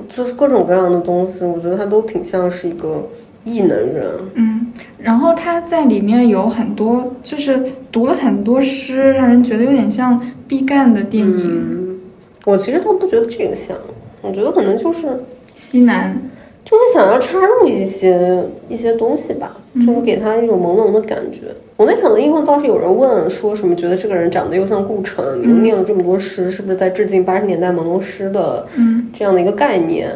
[0.09, 3.07] 就是各种各样的东西，我觉得他都挺像是一个。
[3.44, 4.66] 异能人，嗯，
[4.98, 11.98] 然后他在里面有很多，就是读了很多诗，让人觉得有点像毕赣的电影。
[12.44, 13.77] 我其实倒不觉得这个像，
[14.20, 15.07] 我觉得可能就是
[15.55, 16.20] 西南，
[16.64, 21.40] 就是想要插入一些一些东西吧，就是给他一种朦胧的感觉。
[21.77, 28.66] 我那场的映后倒是有人问说什么，觉得这个人长得又像顾城，又念了这么多诗，是不是在致敬八十年代朦胧诗的
[29.12, 30.11] 这样的一个概念？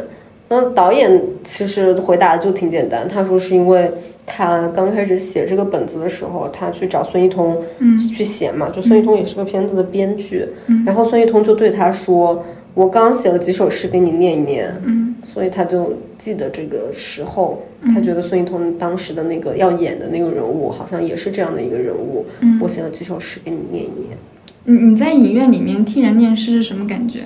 [0.55, 3.91] 那导演其实回答的就挺简单，他说是因为
[4.27, 7.57] 他刚开始写这个本子的时候，他去找孙一通
[7.99, 10.47] 去写嘛，就孙一通也是个片子的编剧，
[10.85, 17.63] 然后孙一通就对他说：“我刚写了几首诗给你念一念。”嗯，所以他就记得这个时候，
[17.95, 22.27] 他觉得孙一通当时的那个要演的那个人物好像也是这样的一个人物。
[22.41, 24.19] 嗯，我写了几首诗给你念一念。
[24.65, 27.21] 你你在影院里面听人念诗是什么感觉？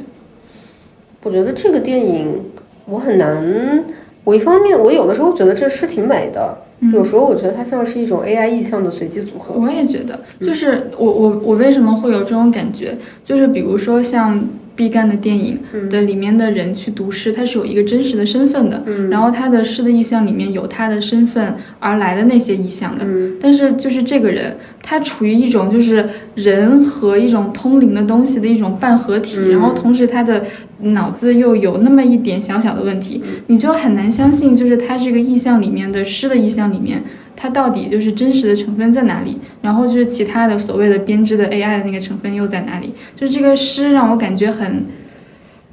[1.24, 2.40] 我觉得这个电影。
[2.88, 3.84] 我很难，
[4.24, 6.58] 我一方面我有的时候觉得这诗挺美的，
[6.92, 9.54] 有时候我觉得它像是一种 AI 意象的随机组合。
[9.60, 14.42] 我也觉得，就是我我我为什么会有这种感觉，就是比如说像。
[14.76, 15.58] 毕赣的电影
[15.90, 23.04] 的里面的人去读诗，他是有一个真实的身份的，然后他的诗的意象里面有他的身份而来的那些意象的，
[23.40, 30.44] 但是就是这个人，他处于一种就是人和一种通灵的东西的一种半合体，然后同时他的
[30.80, 37.02] 脑子又有那么一点小小的问题，你就很难相信，就是他这个意象里面的诗的意象里面。
[37.36, 39.38] 它到底就是真实的成分在哪里？
[39.60, 42.94] 然后就是其他的所谓的编织的 AI 的那个成分又在哪里？
[43.14, 44.86] 就是这个诗让我感觉很，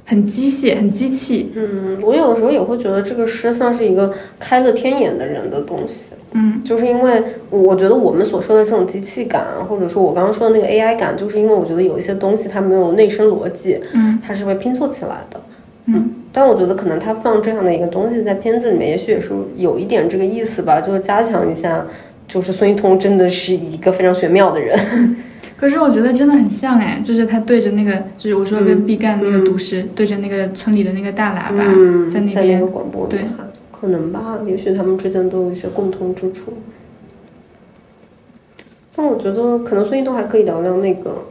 [0.04, 1.50] 很机械，很机器。
[1.54, 6.10] 嗯，我有的时候也会觉得这个诗像是一个开了天眼的人的东西。
[6.32, 15.40] 嗯，就是因为我觉得我们所说的这种机器感，或者说我刚刚说的那个 AI 感，就是因为我觉得有一些东西它没有内生逻辑，嗯，它是被拼凑起来的。
[15.86, 21.86] 嗯，但我觉得可能他放这样的一个东西在片子里面，也许也是有一点这个意思吧，就是加强一下，
[22.26, 24.76] 就是孙一通真的是一个非常玄妙的人。
[25.56, 33.20] 可是我觉得真的很像哎，就是他对着那个，就是我说跟毕赣那个读诗，对着那个村里的那个大喇叭，在那边个广播对，
[33.70, 36.52] 可能吧，也许他们之间都有一些共通之处。
[38.96, 41.24] 但我觉得可能孙一通还可以聊聊那个，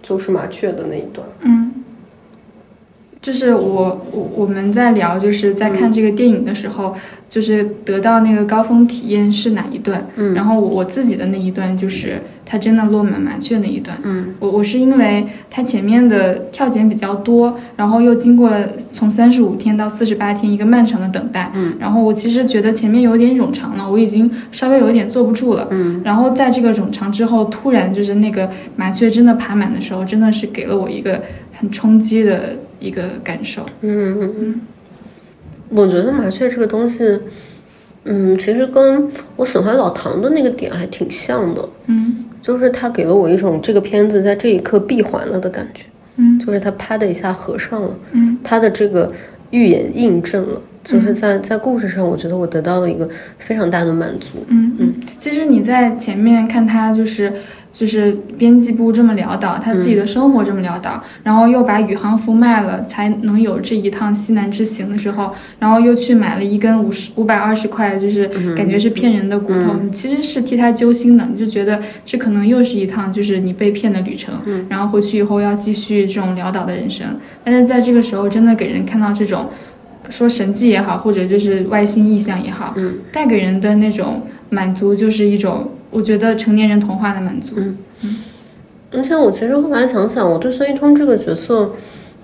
[0.00, 1.26] 就是麻雀的那一段。
[1.40, 1.55] 嗯。
[3.26, 6.94] 就是我我我们在聊，就是在看这个电影的时候，
[7.28, 10.06] 就是得到那个高峰体验是哪一段？
[10.14, 13.98] 嗯然后我我自己的那一段就是它真的落满麻雀那一段。
[14.04, 31.20] 嗯我我是因为它前面的跳剪比较多，然后又经过了从三十五天到四十八天一个漫长的等待，嗯，然后我其实觉得前面有点冗长了，我已经稍微有一点坐不住了，嗯，然后在这个冗长之后，突然就是那个麻雀真的爬满的时候，真的是给了我一个
[31.52, 32.56] 很冲击的
[32.86, 34.60] 一个感受，嗯嗯嗯，
[35.70, 37.18] 我觉得麻雀这个东西，
[38.04, 42.24] 嗯，其实跟我喜欢老唐的那个点还挺像的，嗯。
[42.40, 46.38] 就是他给了我一种这个片子在这一刻闭环了的感觉，嗯。
[46.38, 48.38] 就是他啪的一下合上了，嗯。
[48.44, 49.12] 他的这个
[49.50, 53.08] 预言印证了，就是在在故事上，我觉得我得到了一个
[53.38, 54.44] 非常大的满足。
[54.46, 57.32] 嗯嗯，其实你在前面看他就是。
[57.76, 74.34] 就是编辑部这么潦倒，他自己的生活这么潦倒，然后又把宇航服卖了，才能有这一趟西南之行的时候，然后又去买了一根五十五百二十块，就是感觉是骗人的骨头，你其实是替他揪心的，你就觉得这可能又是一趟就是你被骗的旅程，
[74.70, 77.06] 然后回去以后要继续这种潦倒的人生，
[77.44, 79.50] 但是在这个时候真的给人看到这种。
[80.08, 87.54] 说神迹也好，或者就是外星意象也好，嗯，带给人的那种满足，就是一种我觉得成年人童话的满足。
[87.56, 87.76] 嗯
[88.92, 91.70] 而且我其实后来想想，我对孙一通这个角色，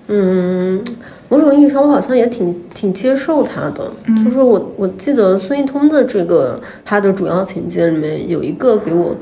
[0.07, 0.81] 嗯，
[1.27, 3.91] 某种意义上我好像也挺挺接受他的。
[4.23, 9.15] 就是我我记得孙一通的这个他的主要情节里面有一个给我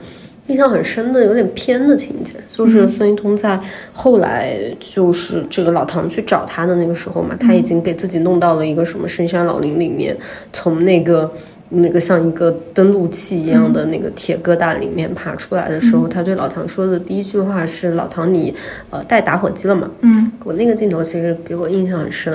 [0.48, 3.60] 印象很深的、有点偏的情节，就是孙一通在
[3.92, 10.16] 后来就是这个老唐去找他的那个时候嘛，他已经给自己弄到了一个什么深山老林里面，
[10.54, 11.30] 从那个。
[11.74, 18.54] 那个像一个登陆器一样的那个铁疙瘩里面爬出来的时候，他对老唐说的第一句话是：“老唐，你
[18.90, 22.34] 呃带打火机了吗？”嗯我那个镜头其实给我印象很深，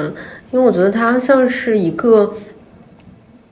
[0.51, 2.33] 因为我觉得它像是一个，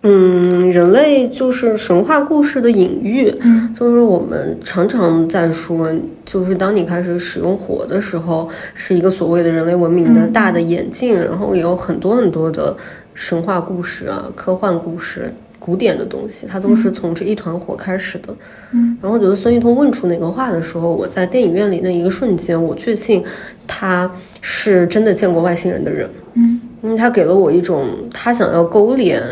[0.03, 3.31] 嗯，人类就是神话故事的隐喻。
[3.43, 5.93] 嗯就是我们常常在说，
[6.25, 12.75] 就是当你开始使用火的时候，是一个所谓的人类文明的大的演进，然后也有很多很多的
[13.13, 15.31] 神话故事啊、科幻故事。
[15.65, 18.37] 古典的东西，它都是从这一团火开始的。
[18.73, 23.25] 嗯，然后我觉得孙一通问出那个话的时候，我在电影院里那一个瞬间，我确信
[23.67, 24.11] 他
[24.43, 26.07] 是真的见过外星人的人。
[26.35, 29.23] 嗯，因为他给了我一种他想要勾连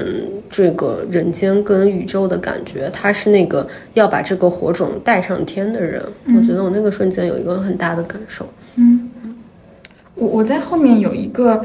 [0.48, 6.02] 这个人间跟宇宙的感觉，他是那个要把这个火种带上天的人。
[6.34, 8.46] 我觉得我那个瞬间有一个很大的感受。
[8.76, 9.10] 嗯，
[10.14, 11.62] 我我在后面有一个，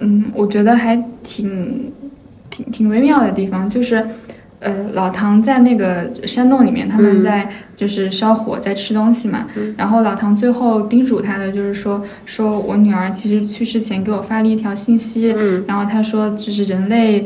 [0.00, 1.92] 嗯，我觉得还挺
[2.58, 4.04] 挺挺微妙的地方，就是。
[4.60, 9.46] 呃，老唐在那个山洞里面，他们在就是烧火，在吃东西嘛。
[9.76, 15.32] 然后老唐最后叮嘱他的就是说，说我女儿其实去世前给我发了一条信息，
[15.68, 17.24] 然后他说，就是人类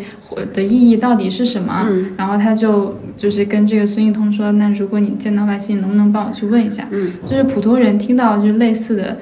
[0.53, 1.89] 的意义到底是什么？
[2.19, 6.87] 然后他就就是跟这个孙一通说，那如果你见到外星人，能不能帮我去问一下？
[7.27, 9.17] 就是普通人听到就是类似的。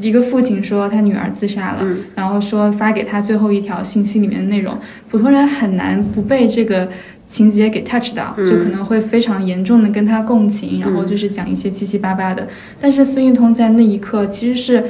[0.00, 4.78] 一个父亲说他女儿自杀了，然后说发给他最后一条信息里面的内容，
[5.10, 6.88] 普通人很难不被这个
[7.26, 12.46] 情节给 touch 到，就可能会非常严重的跟他共情，然后就是讲一些七七八八的。
[12.80, 14.84] 但是孙一通在那一刻其实是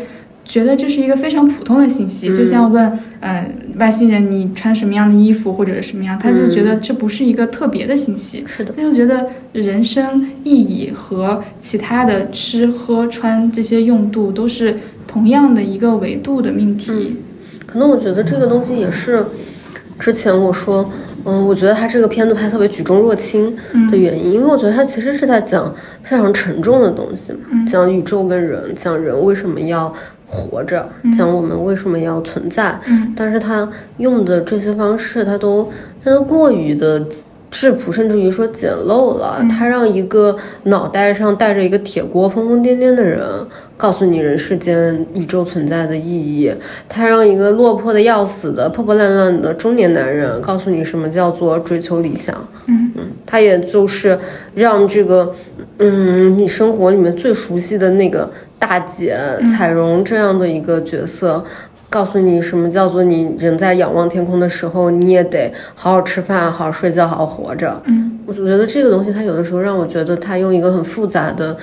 [0.48, 14.76] 觉得这是一个非常普通的信息，就像问呃外星人你穿什么样的衣服或者什么样，他就觉得这不是一个特别的信息，是的，他就觉得人生意义和其他的吃喝穿这些用度都是。
[15.08, 17.16] 同样的一个维度的命题，
[17.64, 19.24] 可能我觉得这个东西也是
[19.98, 20.90] 之前我说，
[21.24, 23.56] 嗯，我觉得他这个片子拍特别举重若轻
[23.90, 29.92] 的原因，因为我觉得他其实是在讲非常沉重的东西嘛，讲宇宙跟人，讲人为什么要
[30.26, 32.78] 活着，讲我们为什么要存在，
[33.16, 35.70] 但是他用的这些方式，他都
[36.04, 37.04] 他都过于的。
[37.50, 39.44] 质朴，甚至于说简陋了。
[39.50, 43.20] 他让一个脑袋上带着一个铁锅、疯疯癫癫的人
[43.76, 46.50] 告诉你人世间、宇宙存在的意义；
[46.88, 52.34] 他让一个落魄的要死的、破破烂烂的中年男人告诉你什么叫做追求理想。
[52.66, 54.18] 嗯嗯，他也就是
[54.54, 55.32] 让这个，
[55.78, 59.16] 嗯，你生活里面最熟悉的那个大姐
[59.50, 61.44] 彩荣这样的一个角色。
[61.90, 67.80] 告诉你什么叫做你人在仰望天空的时候，你也得好好吃饭、好好睡觉、好好活着。
[67.86, 71.56] 嗯，我就觉得这个东西，它有的时候让我觉得他用一个很复杂的，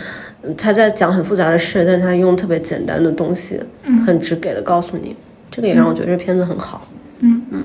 [0.58, 3.60] 他在讲很复杂的事，但他用特别简单的东西，
[4.06, 5.16] 很直给的告诉你，
[5.52, 6.88] 这个也让我觉得这片子很好。
[7.20, 7.64] 嗯嗯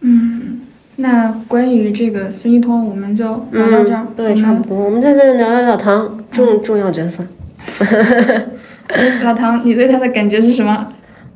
[0.00, 0.60] 嗯，
[0.96, 4.06] 那关于这个孙一通，我们就聊到这儿。
[4.16, 4.84] 对，差不多。
[4.84, 7.24] 我们在这里聊聊老唐重重要角色。
[9.24, 10.92] 老唐，你对他的感觉是什么？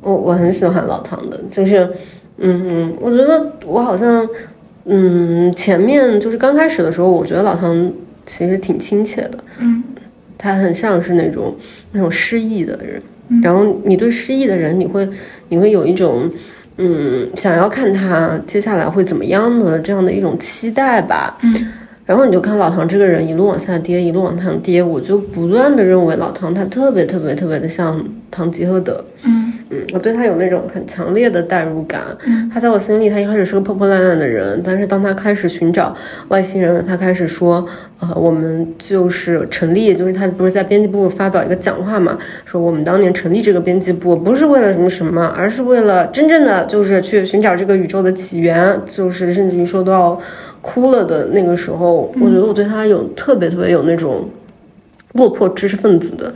[0.09, 1.88] 我我很喜欢老唐的，就是，
[2.38, 4.26] 嗯嗯，我觉得我好像，
[4.84, 7.92] 嗯，前面就是刚开始的时候，我觉得老唐
[8.26, 9.82] 其实挺亲切的，嗯，
[10.36, 11.54] 他很像是那种
[11.92, 13.02] 那种失意的人，
[13.42, 15.09] 然后你对失意的人，你会
[15.48, 16.30] 你会有一种。
[16.80, 21.36] 嗯，想要看他接下来会怎么样的这样的一种期待吧。
[21.42, 21.52] 嗯，
[22.06, 28.00] 然后你就看老唐这个人一路往下跌，一路往上跌，我就不断的认为老唐他特别特别特别的像
[28.30, 29.04] 唐吉诃德。
[29.24, 32.00] 嗯嗯，我对他有那种很强烈的代入感。
[32.26, 35.94] 嗯，他在我心里，他一开始是个破破烂烂的人，但是当他开始寻找
[36.28, 37.66] 外星人，他开始说，
[38.00, 50.18] 呃，我们就是成立，就是他不是在编辑部发表一个讲话嘛，说我们当年成立这个编辑部不是为了什么什么，而是为了真正的就是去寻找这个宇宙的起源，就是甚至于说都要
[50.62, 54.30] 哭了的那个时候，我觉得我对他有特别特别有那种
[55.12, 56.32] 落魄知识分子的。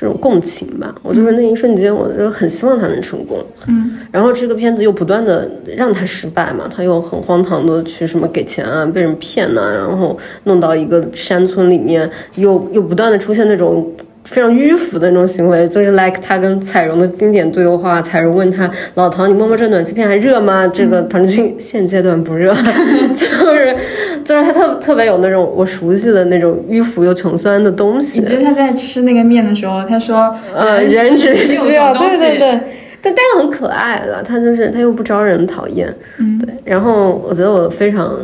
[0.00, 3.44] 这种共情吧，我就是那一瞬间，我就很希望他能成功。
[3.66, 13.92] 嗯，然后这个片子又不断的让他失败嘛，他又很荒唐的去什么给钱啊，被人骗呐、然后弄到一个山村里面，又又不断的出现那种。
[14.24, 18.02] 非常迂腐的那种行为，就是 like 他跟彩荣的经典对话。
[18.02, 22.54] 彩荣问他：“老唐，你摸摸这暖气片还热吗？”这个唐志军现阶段不热，
[23.14, 23.76] 就是
[24.24, 28.20] 就是他特特别有那种我熟悉的那种迂腐又穷酸的东西。
[28.20, 32.60] 你觉得他在吃那个面的时候，他说呃，人只需要对对对，
[33.00, 35.88] 但但又很可爱了，他就是他又不招人讨厌，
[36.18, 36.54] 嗯对。
[36.64, 38.14] 然后我觉得我非常，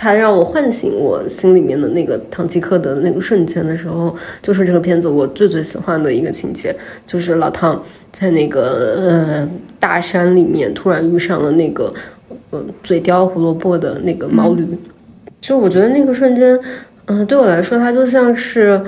[0.00, 6.74] 他让我唤醒我心里面的那个唐吉诃德的那个瞬间的时候，就是这个片子我最最喜欢的一个情节，
[7.04, 11.92] 就是老唐在那个呃大山里面突然遇上了那个
[12.48, 14.66] 呃嘴叼胡萝卜的那个毛驴，
[15.38, 16.58] 就我觉得那个瞬间，
[17.04, 18.82] 嗯、对我来说，它就像是。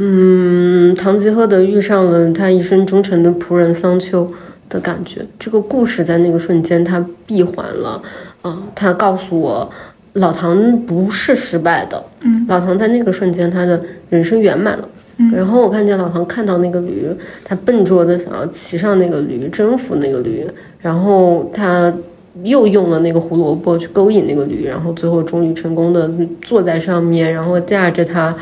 [0.00, 4.30] 嗯，唐吉诃德遇上了他一生忠诚的仆人桑丘
[4.68, 5.26] 的感觉。
[5.40, 8.00] 这个故事在那个瞬间它闭环了，
[8.42, 9.68] 啊、他告诉我，
[10.14, 14.88] 老唐不是失败的，嗯，老唐在那个瞬间他的人生圆满了。
[15.32, 17.06] 然后我看见老唐看到那个驴，
[17.44, 20.46] 他笨拙的想要骑上那个驴，征服那个驴，
[20.78, 21.92] 然后他
[22.44, 26.08] 又用了那个胡萝卜去勾引那个驴，然后最后终于成功的
[26.40, 28.32] 坐在上面，然后驾着它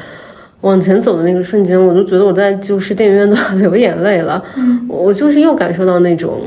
[0.61, 4.45] 往前走的那个瞬间，我就觉得我在就是电影院都要流眼泪了。
[4.57, 6.43] 嗯，我就是又感受到那种。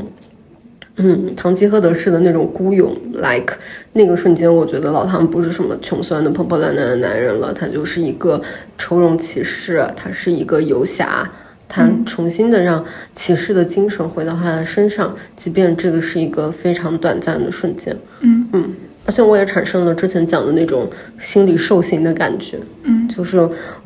[1.02, 3.56] 嗯，堂吉诃德式的那种孤勇，like
[3.94, 8.40] 那个瞬间，我觉得老唐不是什么穷酸的破破烂烂的男人了，他就是一个
[8.76, 11.30] 愁容骑士，他是一个游侠，
[11.68, 12.84] 他重新的让
[13.14, 17.96] 骑士的精神回到他的身上，即便这个是一个非常短暂的瞬间。
[18.20, 18.74] 嗯嗯，
[19.10, 20.88] 而且我也产生了之前讲的那种
[21.18, 22.60] 心理受刑的感觉。
[22.84, 23.36] 嗯，就是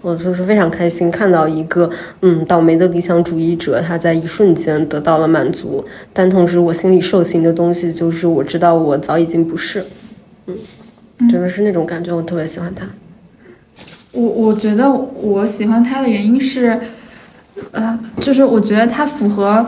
[0.03, 1.89] 我就是非常开心看到一个
[2.21, 9.87] 嗯倒霉的理想主义者，他在一瞬间得到了满足，但同时我心里受刑的东西就是我知道我早已经不是。
[10.47, 10.59] 嗯，
[11.31, 12.87] 真的是那种感觉，我特别喜欢他。
[14.13, 16.79] 我我觉得我喜欢他的原因是，
[17.71, 19.65] 呃，就是我觉得他符合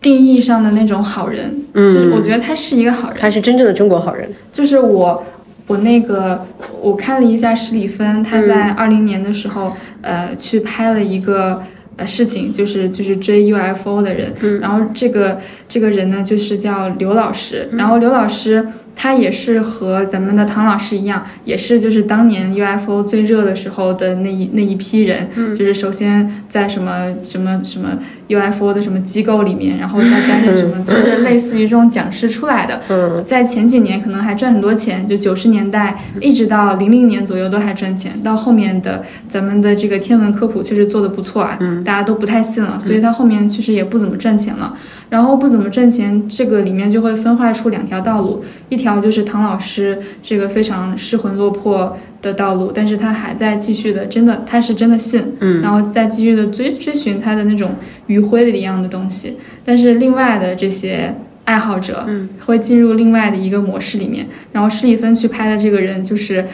[0.00, 3.18] 定义上的那种好人，嗯就是我觉得他是一个好人。
[3.18, 4.30] 他是真正的中国好人。
[4.52, 5.24] 就是我，
[5.66, 6.46] 我那个
[6.80, 9.72] 我看了一下史蒂芬，他在二零年的时候，
[10.02, 11.62] 呃，去拍了一个
[11.96, 15.38] 呃事情，就是就是追 UFO 的人，然后这个
[15.68, 18.66] 这个人呢，就是叫刘老师，然后刘老师。
[19.02, 25.26] 他也是和咱们的唐老师一样，也是就是当年 UFO 最热的时候的那一那一批人，
[25.56, 27.98] 就是首先在什么什么什么
[28.28, 32.78] UFO 的什么机构里面，然后再担任什么， 就是类似于这种讲师出来的。
[32.90, 44.74] 嗯在前几年可能还赚很多钱，就九十年代一直到零零年左右都还赚钱，到后面的咱们的这个天文科普确实做的不错啊，大家都不太信了，所以他后面确实也不怎么赚钱了。
[45.08, 57.72] 然后不怎么赚钱，这个里面就会分化出两条道路，一条就是唐老师这个非常失魂落魄的道路，但是他还在继续的，真的他是真的信，嗯，然后再继续的追追寻他的那种
[58.06, 59.36] 余晖的一样的东西。
[59.62, 61.14] 但是另外的这些
[61.44, 64.26] 爱好者，嗯，会进入另外的一个模式里面。
[64.52, 66.46] 然后施里芬去拍的这个人，就是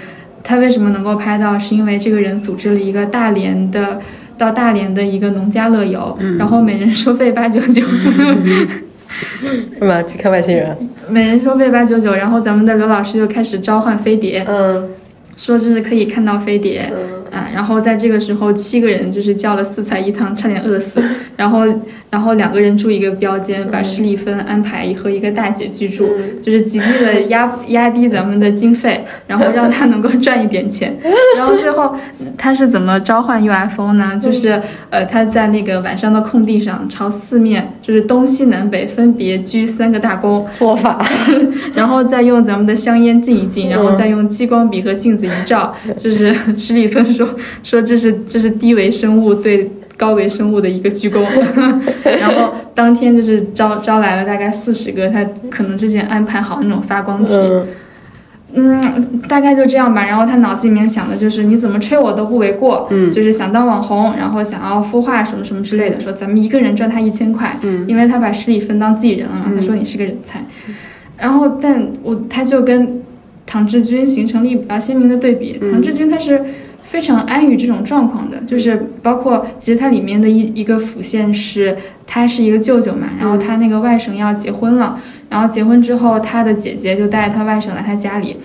[0.42, 4.00] 他为什么能够拍到，是因为这个人组织了一个大连的。
[4.38, 7.82] 到大连的一个农家乐游，然后每人收费八九九，
[9.78, 10.02] 是吧？
[10.02, 10.76] 去看外星人。
[11.08, 14.88] 每人收费八九九，然后咱们的刘老师就开始召唤飞碟，嗯
[15.36, 16.90] 说就是可以看到飞碟，
[17.30, 21.02] 啊，然后在这个时候，七个人就是叫了四菜一汤，差点饿死。
[21.36, 21.66] 然后，
[22.10, 26.08] 然后两个人住一个标间，把施里芬安排和一个大姐居住，
[26.40, 30.96] 就是极力的压压低咱们的经费，然后让他能够赚一点钱。
[31.36, 31.94] 然后最后
[32.38, 34.18] 他是怎么召唤 UFO 呢？
[34.20, 34.60] 就是
[34.90, 41.04] 呃，他在那个晚上的空地上，朝四面就是东西南北分别鞠三个大躬，做法，
[41.74, 49.70] 然后再用咱们的香烟敬一敬，然后再用激光笔和镜子一照，就是施里芬说说这是这是低维生物对。
[49.98, 51.24] 高维生物的一个鞠躬，
[52.20, 57.32] 然后当天就是招招来了大概四十个，他可能之前安排好那种发光体，
[58.52, 60.04] 嗯，大概就这样吧。
[60.04, 70.44] 然后他脑子里面想的就是你怎么吹我都不为过，嗯，就是想当网红，然后想要孵化什么什么之类的，说咱们一个人赚他一千块，嗯，因为他把施里芬当自己人了嘛，他说你是个人才，
[71.16, 73.00] 然后但我他就跟
[73.46, 76.38] 唐志军形成了一比较鲜明的对比，唐志军他是。
[76.88, 81.76] 非常安于这种状况的，就是包括其实它里面的一一个辅线是，
[82.06, 88.36] 他是一个舅舅嘛，然后他那个外甥要结婚了，然后结婚之后，他的姐姐就带着他外甥来他家里，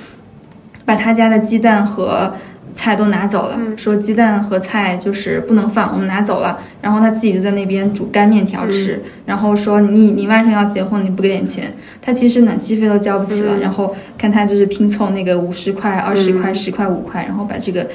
[0.84, 2.34] 把他家的鸡蛋和
[2.74, 11.72] 菜都拿走了，说鸡蛋和菜就是不能放，我们拿走了，然后他自己就在那边煮干面条吃，然后说你你外甥要结婚，你不给点钱，
[12.02, 17.88] 他其实暖气费都交不起了，然后看他就是拼凑那个五十块、二十块、十块、五块，然后把这个。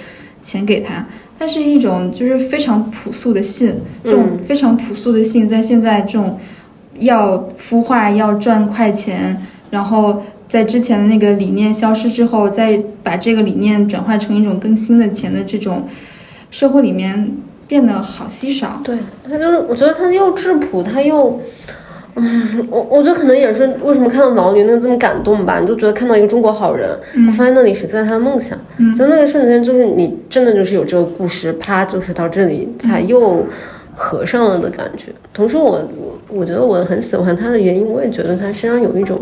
[0.46, 1.04] 钱给他，
[1.36, 3.74] 它是一种就是非常朴素的信，
[4.04, 6.38] 这种非常朴素的信，在现在这种
[7.00, 15.88] 要孵化、要赚快钱，然后在之前的那个理念消失之后，再把这个理念转化成一种更新的钱的这种
[16.52, 17.32] 社会里面，
[17.66, 18.80] 变得好稀少。
[18.84, 21.40] 对，他就是我觉得他又质朴，他又。
[22.18, 26.88] 嗯，我我觉得可能也是为什么看到毛驴那个这么感动吧，你就觉得看到一个中国好人，
[27.26, 28.58] 他放在那里实现他的梦想，
[28.96, 33.44] 在那个瞬间，就是你真的就是有这个故事，啪，就是到这里才又
[33.94, 35.12] 合上了的感觉。
[35.34, 39.20] 同时，我我我觉得我很喜欢他的原因，我也觉得他身上有一种。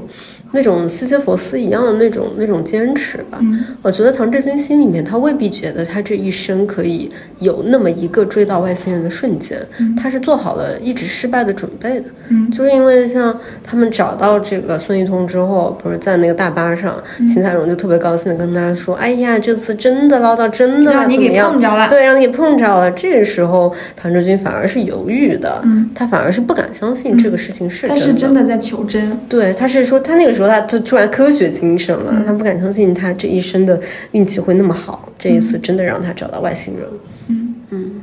[0.55, 3.40] 那种西西弗斯一样的那种那种坚持吧，
[3.82, 9.59] 我觉得唐志军心里面他未必觉得他这一生可以有那么一个追到外星人的瞬间，
[10.00, 12.07] 他是做好了一直失败的准备的，
[12.52, 16.96] 就是因为像他们找到这个孙一通之后，不是在那个大巴上，
[17.26, 21.88] 秦彩荣就特别高兴的跟他说：“哎呀，这次真的捞到真的了，怎么样？
[21.88, 25.61] 对，让你给碰着了。”这个时候唐志军反而是犹豫的，
[25.94, 30.43] 他反而是不敢相信这个事情是真的，他是真的在求真，对，他是说他那个时候。
[30.49, 33.80] 他就突然科学精神了，他不敢相信他这一生的
[34.12, 36.86] 运气会那么好，这一次真的让他找到外星人。
[37.28, 38.03] 嗯嗯，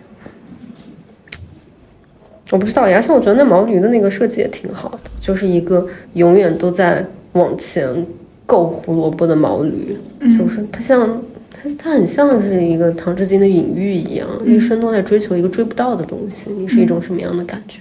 [2.52, 8.06] 我不知道，而且我觉得那毛驴的那个设计也挺好的，就是一个永远都在往前
[8.46, 9.98] 够胡萝卜的毛驴，
[10.30, 10.66] 是不是？
[10.72, 11.22] 它像
[11.52, 16.50] 它，它很像是一个唐志金的隐喻一样，一生都在追求一个追不到的东西。
[16.52, 17.80] 你是一种什么样的感觉？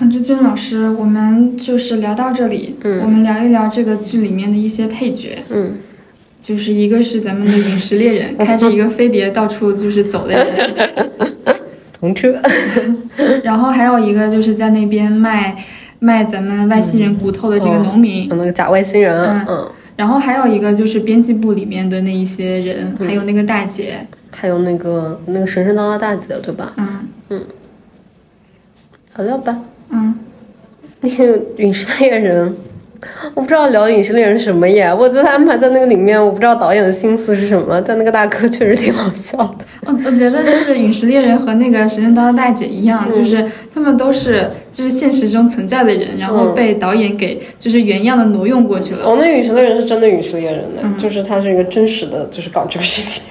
[0.00, 3.02] 唐志军老师，我们就是聊到这里，嗯。
[3.02, 5.74] 我们聊一聊这个剧里面的一些配角，嗯，
[6.40, 11.10] 就是一个是咱们的陨石猎人，开着一个飞碟到处就是走的人，
[11.92, 12.40] 同车，
[13.44, 15.54] 然后还有一个就是在那边卖
[15.98, 26.72] 卖咱们外星人骨头的这个农民，那个假外星人，嗯，然后还有一个就是编辑部里面的那一些人，还有那个大姐，还有那个那个神神叨叨大姐，对吧？
[26.78, 26.88] 嗯。
[27.28, 27.42] 嗯，
[29.18, 29.60] 聊聊吧。
[29.90, 30.14] 嗯，
[31.00, 32.54] 那个陨石猎人，
[33.34, 34.92] 我不知道聊陨石猎人什么耶。
[34.92, 37.80] 我觉得他安排在那个里面，我不知道导演的心思是什么。
[37.80, 39.64] 但那个大哥确实挺好笑的。
[39.86, 49.04] 我我觉得就是陨石猎人和那个神神叨叨大姐一样，就是他们都是就是现实中存在的人，然后被导演给就是原样的挪用过去了。
[49.04, 53.22] 哦，那陨石猎人是真的陨石猎人的，就是他是一个真实的，就是搞这个事情。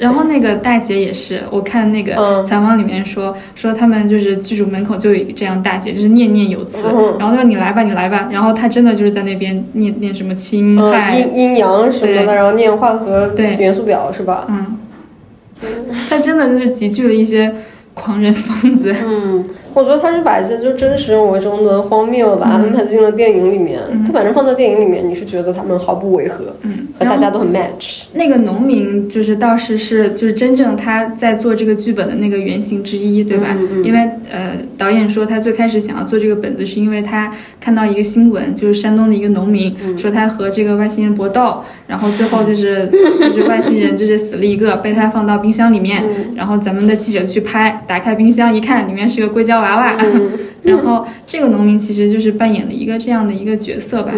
[0.00, 6.88] 然后那个大姐也是，我看那个采访里面说说他们就是剧组门口就有一个这样大姐，就是念念有词。
[7.18, 8.26] 然后他说你来吧，你来吧。
[8.32, 14.46] 然后她真的就是在那边念念什么氢氦阴阴阳什么的，然后念化合元素表是吧？
[14.48, 14.78] 嗯，
[16.08, 17.52] 她真的就是集聚了一些。
[17.92, 19.44] 狂人疯子，嗯，
[19.74, 23.80] 我觉得他是把一些就真实生活中的荒谬，把它安排进了电影里面。
[24.04, 28.04] 就反正放在电影里面，你是觉得他们毫不违和，嗯，和大家都很 match。
[28.12, 33.56] 那个农民就是倒是是就是真正他在做这个剧本的那个原型之一，对吧？
[33.84, 34.00] 因为
[34.30, 42.88] 呃，导演说他最开始想要做这个本子，是因为他看到一个新闻，就是山东的一个农民说他和这个外星人搏斗，然后最后就是
[43.20, 46.04] 就是外星人就是死了一个，被他放到冰箱里面，
[46.34, 47.84] 然后咱们的记者去拍。
[47.86, 49.96] 打开冰箱一看，里面是个硅胶娃娃。
[50.62, 54.12] 然后这个农民其实就是扮演了一个这样的一个角色吧。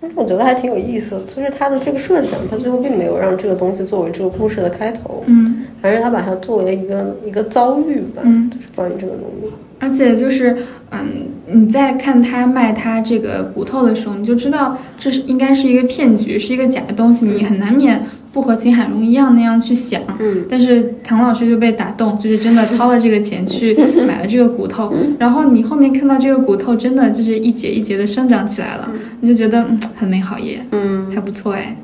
[0.00, 9.50] 但是我觉得还挺有意思，就是他的这个设想，他最后并没有让这个东西作为这个故事的开头，嗯还是他把它作为了一个一个遭遇吧，嗯，就是关于这个农民。
[9.84, 10.56] 而且就是，
[10.92, 20.00] 嗯，你在看他卖他这个骨头的时候，你就知道这是应该是一个骗局，是一个假的东西，你很难免不和秦海龙一样那样去想。
[20.18, 20.46] 嗯。
[20.48, 23.74] 但是唐老师就被打动，就是真的掏了这个钱去
[24.08, 31.12] 买了这个骨头，然后你后面看到这个骨头真的就是一节一节的生长起来了，你就觉得嗯很美好耶，嗯。
[31.14, 31.76] 还不错哎，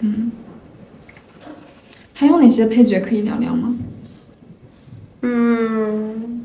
[0.00, 0.30] 嗯，
[2.14, 3.74] 还有哪些配角可以聊聊吗？
[5.24, 6.41] 嗯，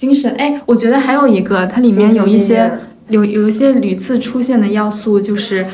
[0.00, 0.32] 精神。
[0.38, 2.70] 哎，我觉得还有一个，它里面有一些
[3.08, 5.66] 有有一些屡次出现的要素，就是，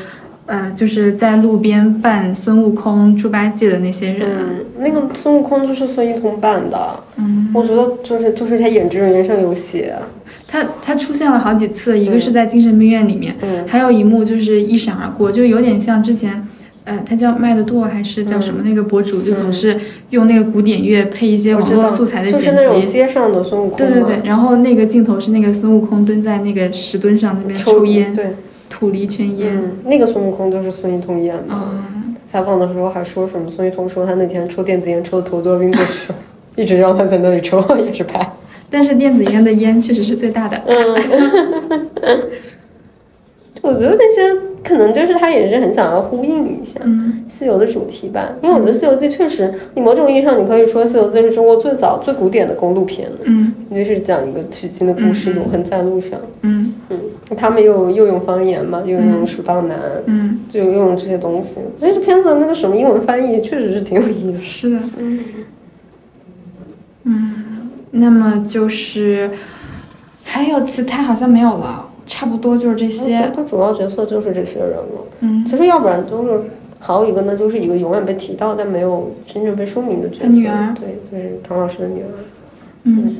[0.47, 6.77] 呃，就是在路边扮孙悟空、猪八戒的那些人，嗯，那个孙悟空就是孙一通扮的，
[7.15, 9.95] 嗯，我觉得就是就是他演职人员上有写，
[10.45, 13.63] 他他出现了好几次，一个是在精神病院里面，嗯。
[13.65, 16.45] 还有一幕就是一闪而过，就有点像之前。
[16.87, 18.61] 呃，他叫麦德舵还是叫什么？
[18.63, 19.77] 那个博主就总是
[20.11, 22.87] 用那个古典乐配一些网络素材的就是剪那种辑。
[22.93, 28.35] 街上的孙悟空对对对，然后那个镜头是那个孙悟空蹲在那个石墩上那边抽烟，对，
[28.69, 29.49] 吐了一圈烟。
[29.53, 31.43] 嗯，那个孙悟空就是孙一通演的。
[31.51, 33.51] 嗯，采访的时候还说什么？
[33.51, 36.19] 孙一通说他那天抽电子烟抽的头都要晕过去了，
[36.55, 38.33] 一直让他在那里抽，一直拍。
[38.69, 40.61] 但是电子烟的烟确实是最大的。
[43.61, 44.21] 我觉得那些
[44.63, 56.19] 可能就是他也是很想要呼应一下嗯西游的主题吧，因为我觉得《西游记》确实，你某种意义上你可以说《西游记》是中国最早最古典的公路片了，嗯就是讲一个取经的故事，永恒在路上。
[56.41, 56.99] 嗯嗯，
[57.35, 61.57] 他们又又用方言嘛，又用蜀道难，嗯，就又用这些东西。
[61.79, 64.37] 所以这片子的那个什么英文翻译确实是挺有意思。
[64.37, 64.79] 是的。
[64.97, 65.19] 嗯
[67.03, 67.33] 嗯，
[67.91, 69.29] 那么就是
[70.23, 73.31] 还有其他好像没有了，差不多就是这些。
[73.35, 75.05] 他主要角色就是这些人了。
[75.19, 76.41] 嗯，其实要不然就是
[76.79, 82.07] 还有一个呢，就是一个永远被提到但没有真正被说明的角色，女儿对，就是唐老师的女儿。
[82.83, 83.17] 嗯，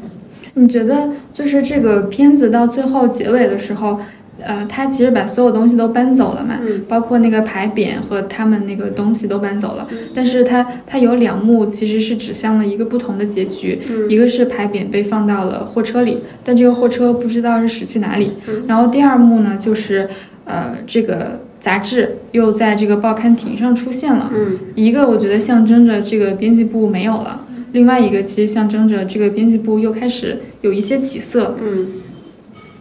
[0.54, 4.00] 你觉得就是这个片子到最后结尾的时候，
[4.44, 9.88] 呃，他其实把所有东西都搬走了嘛，嗯包括那个牌匾和他们那个东西都搬走了。
[10.14, 18.32] 但是他他有两幕其实是指向了一个不同的结局，嗯一个是牌匾被放到了货车里，但这个货车不知道是驶去哪里。
[18.48, 20.08] 嗯然后第二幕呢，就是
[20.46, 24.32] 呃这个杂志又在这个报刊亭上出现了。
[24.34, 31.56] 嗯一个我觉得象征着这个编辑部没有了，另外一个其实象征着这个编辑部又开始有一些起色。
[31.62, 31.88] 嗯，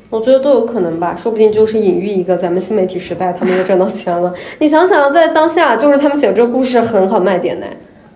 [0.09, 4.33] 我觉得都有可能吧，说不定就是隐喻一个咱们新媒体时代，他们又赚到钱了。
[4.61, 7.67] 你想想，在当下，就是他们写这个故事很好卖点呢，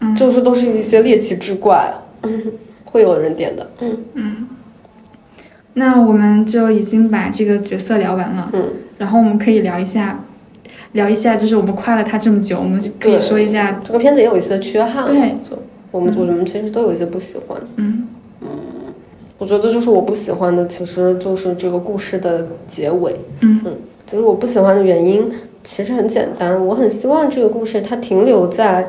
[0.01, 2.53] 嗯就是都是一些猎奇之怪，嗯，
[2.85, 3.71] 会有人点的。
[3.81, 4.49] 嗯嗯
[5.75, 8.65] 那我们就已经把这个角色聊完了，嗯，
[8.99, 10.21] 然后我们可以聊一下，
[10.93, 15.57] 聊一下，就是我们夸了他这么久，我们可以说一下，这个片子也有一些缺憾，对，就
[15.91, 17.61] 我们我们其实都有一些不喜欢。
[17.77, 18.07] 嗯
[19.41, 23.17] 我觉得就是我不喜欢的，其实就是这个故事的结尾。
[23.41, 23.65] 嗯
[24.07, 25.33] 其实我不喜欢的原因
[25.65, 28.87] 其实很简单，我很希望这个故事它停留在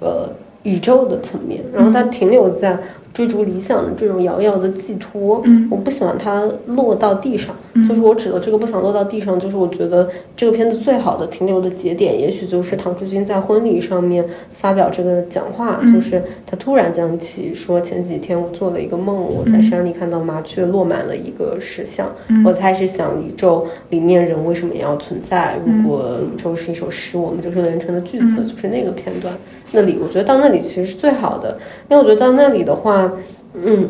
[0.00, 0.28] 呃
[0.64, 2.78] 宇宙的层面，然后它停留在
[3.14, 5.40] 追逐理想的这种遥遥的寄托。
[5.44, 15.92] 嗯我不喜欢它落到地上，嗯就是我指的这个不想落到地上，就是我觉得这个片子最好的停留的节点，也许就是唐志军在婚礼上面发表这个讲话，嗯。
[15.92, 22.44] 就是他突然讲起说前几天我做了一个梦，我在山里看到麻雀落满了一个石像，嗯。
[22.44, 25.58] 我开始想宇宙里面人为什么要存在？
[25.64, 25.82] 嗯。
[25.82, 29.34] 如果宇宙是一首诗，我们就是连成的句子，就是那个片段。
[29.72, 31.58] 那里我觉得到那里其实是最好的，
[31.88, 33.12] 因为我觉得到那里的话，
[33.54, 33.88] 嗯，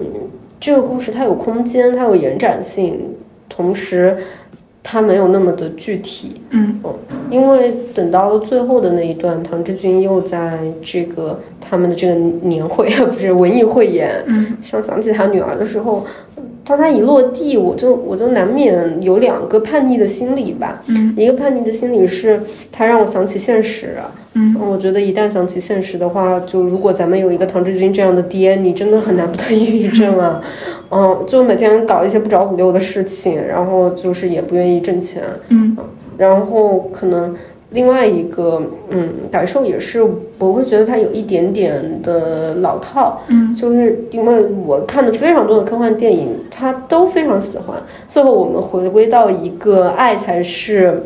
[0.59, 3.14] 这个故事它有空间，它有延展性，
[3.57, 4.17] 同时
[4.83, 6.43] 它没有那么的具体。
[6.51, 6.79] 嗯
[7.31, 16.05] 因为等到了最后的那一段，唐志军又在这个他们的这个年会， 不是文艺汇演嗯上想起他女儿的时候，
[16.64, 20.83] 当他一落地，我就我就难免有两个叛逆的心理吧。
[20.87, 22.41] 嗯一个叛逆的心理是，
[22.73, 23.97] 他让我想起现实。
[24.39, 30.43] 嗯我觉得一旦想起现实的话，就如果咱们有一个唐志军这样的爹，你真的很难不得抑郁症啊。
[30.91, 35.77] 嗯，就每天搞一些不着五六的事情，然后就是也不愿意挣钱，嗯
[36.19, 37.35] 然后可能
[37.71, 40.03] 另外一个嗯感受也是，
[40.39, 43.55] 我会觉得它有一点点的老套，嗯。
[43.55, 47.77] 就是因为我看的非常多的科幻电影，它都非常喜欢。
[48.07, 51.03] 最后我们回归到一个爱才是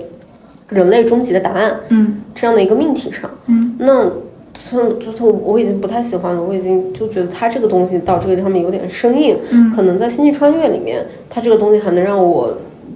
[0.69, 2.21] 人类终极的答案嗯。
[2.35, 3.77] 这样的一个命题上，嗯。
[3.79, 4.11] 那。
[4.53, 9.71] 从就是我已经不太喜欢了，我已经就觉得它这个东西到这个地方面有点生硬，嗯。
[9.71, 12.53] 可能在《星际穿越》里面，它这个东西还能让我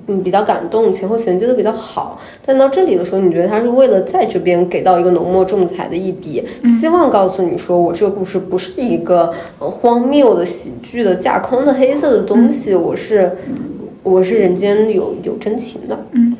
[0.07, 2.21] 嗯比较感动，前后衔接的比较好。
[2.45, 6.45] 但到这里的时候，你觉得他是为了在这边给到一个浓墨重彩的一笔，
[6.81, 13.33] 希望告诉你说我这个故事不是一个呃荒谬的喜剧的架空的黑色的东西，我是
[14.03, 16.07] 我是人间有有真情的。
[16.13, 16.37] 嗯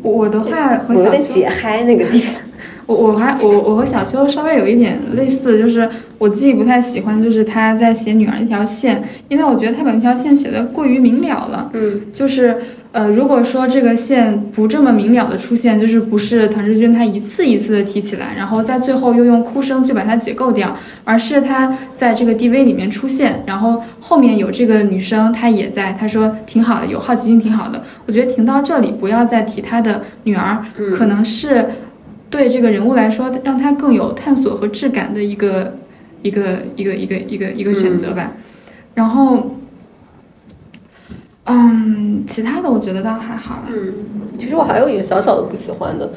[0.00, 2.40] 我的话和我有点解嗨那个地方。
[2.88, 5.86] 我我还我我和小秋稍微有一点类似，就是
[6.16, 11.70] 我自己不太喜欢，就是他在写女儿那条线，因为我觉得他把那条线写的过于明了了。
[11.74, 12.56] 嗯，就是
[12.92, 20.74] 呃，如果说这个线不这么明了的出现，就是不是唐志军他一次一次的提起来，然后在最后又用哭声去把它解构掉，
[21.04, 27.82] 而是他在这个 DV 里面出现，然后后面有这个女生她也在，她说挺好的，有好奇心挺好的。
[28.06, 30.64] 我觉得停到这里，不要再提他的女儿，
[30.96, 31.66] 可能是。
[32.30, 35.74] 对这个人物来说，让他更有探索和质感的一个
[36.22, 38.32] 一个一个一个一个一个选择吧。
[38.94, 39.42] 然后，
[41.44, 43.68] 嗯，其他的我觉得倒还好啦。
[43.68, 43.94] 嗯，
[44.36, 46.10] 其实我还有一个小小的不喜欢的，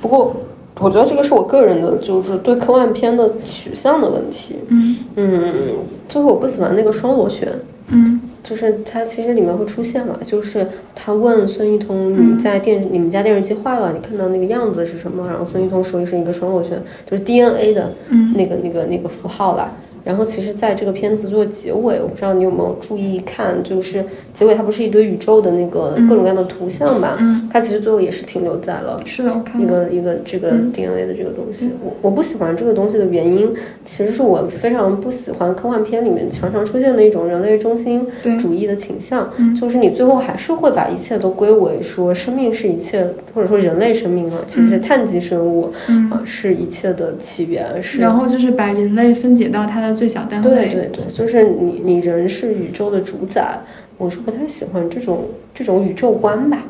[0.00, 0.34] 不过
[0.80, 4.56] 我觉得这个是我个人的，就是对科幻片的取向的问题。
[4.68, 5.74] 嗯嗯，
[6.08, 7.48] 就是我不喜欢那个双螺旋。
[7.88, 15.26] 嗯就是他其实里面会出现了，就是他问孙一通你在电、你们家电视机坏了，你看到那个样子是什么？
[15.28, 19.72] 然后孙一通说是一个双螺旋，就是 DNA 的嗯那个、那个那个符号啦。
[20.04, 27.16] 然后其实在这个片子做结尾，我不知道你有没有注意看，就是结尾它不是一堆宇宙的那个各种各样的图像嘛？
[27.18, 29.00] 嗯，它其实最后也是停留在了。
[29.04, 29.66] 是的，我看一。
[29.66, 38.06] 个一个这个嗯 DNA 的这个东西，我我不喜欢这个东西的原因，其实是我非常不喜欢科幻片里面常常出现的一种人类中心
[38.38, 50.50] 主义的倾向，嗯就是你最后还是会把一切都归为说生命是一切，或者说人类生命啊，其实是碳基生物嗯，啊，是一切的起源，是然后就是把人类分解到它的最小单位。
[50.50, 53.60] 对对对，就是你你人是宇宙的主宰，
[53.98, 56.64] 我是不太喜欢这种这种宇宙观吧。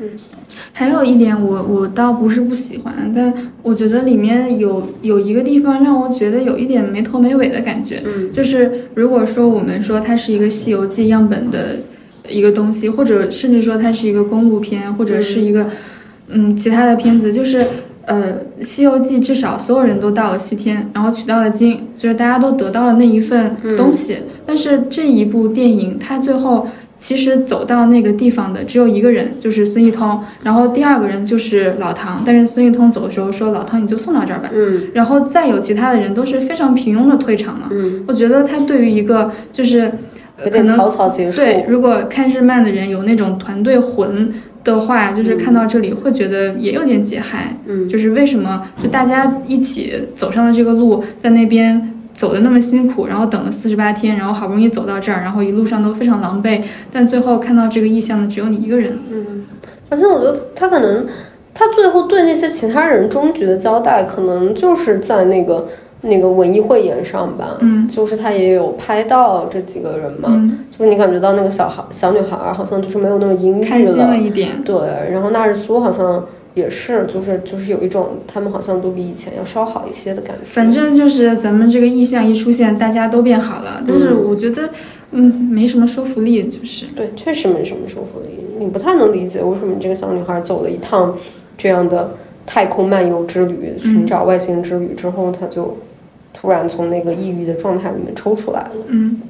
[0.00, 0.10] 嗯
[0.72, 8.00] 还有一点我，我倒不是不喜欢，但我觉得里面有有一个地方让我觉得有一点没头没尾的感觉。
[8.04, 11.76] 嗯就是如果说我们说它是一个《西游记》样本的
[12.28, 15.66] 一个东西，或者甚至说它是一个公路片，或者是一个
[16.28, 17.66] 嗯其他的片子，就是
[18.08, 18.32] 呃
[18.64, 24.16] 《西游记》至少所有人都到了西天，然后取到了经，就是大家都得到了那一份东西。
[24.44, 26.66] 但是这一部电影它最后。
[27.00, 32.24] 其实走到那个地方的只有一个人，就是孙一通，然后第二个人就是老唐。
[32.26, 37.68] 但是孙一通走的时候说：“老唐，你就送到这儿吧。”嗯然后再有其他的人都是非常平庸的退场了。
[37.70, 39.92] 嗯，我觉得他对于一个就是
[40.44, 41.40] 有点草草结束。
[41.40, 44.32] 对，如果看日漫的人有那种团队魂
[44.64, 47.56] 的话，就是看到这里会觉得也有点解嗨。
[47.66, 51.94] 嗯就是为什么就大家一起走上了这个路，在那边。
[52.14, 56.60] 走的那么辛苦，然后等了四十八天，然后好不容易走到这儿，然后一路上都非常狼狈，
[56.92, 58.98] 但最后看到这个意象的只有你一个人。
[59.08, 59.44] 嗯，
[59.88, 61.06] 而且我觉得他可能，
[61.54, 65.68] 他最后对那些其他人终局的交代，可能就是在那个
[66.02, 67.58] 那个文艺汇演上吧。
[67.60, 74.62] 嗯就是他也有拍到这几个人嘛，嗯，就是你感觉到那个小孩小女孩儿好像就是没有那么阴郁开心了一点。
[74.64, 74.76] 对，
[75.10, 76.24] 然后纳日苏好像
[76.54, 80.42] 也是，就是就是有一种他们好像都比以前要稍好一些的感觉。
[80.44, 83.82] 反正就是咱们这个意象一出现，大家都变好了。
[83.86, 84.68] 但是我觉得，
[85.12, 86.84] 嗯，没什么说服力，就是。
[86.94, 88.44] 对，确实没什么说服力。
[88.58, 91.16] 你不太能理解为什么这个小女孩走了一趟
[91.56, 92.12] 这样的
[92.44, 95.76] 太空漫游之旅，寻找外星之旅之后，她就
[96.32, 98.70] 突然从那个抑郁的状态里面抽出来了。
[98.88, 99.20] 嗯，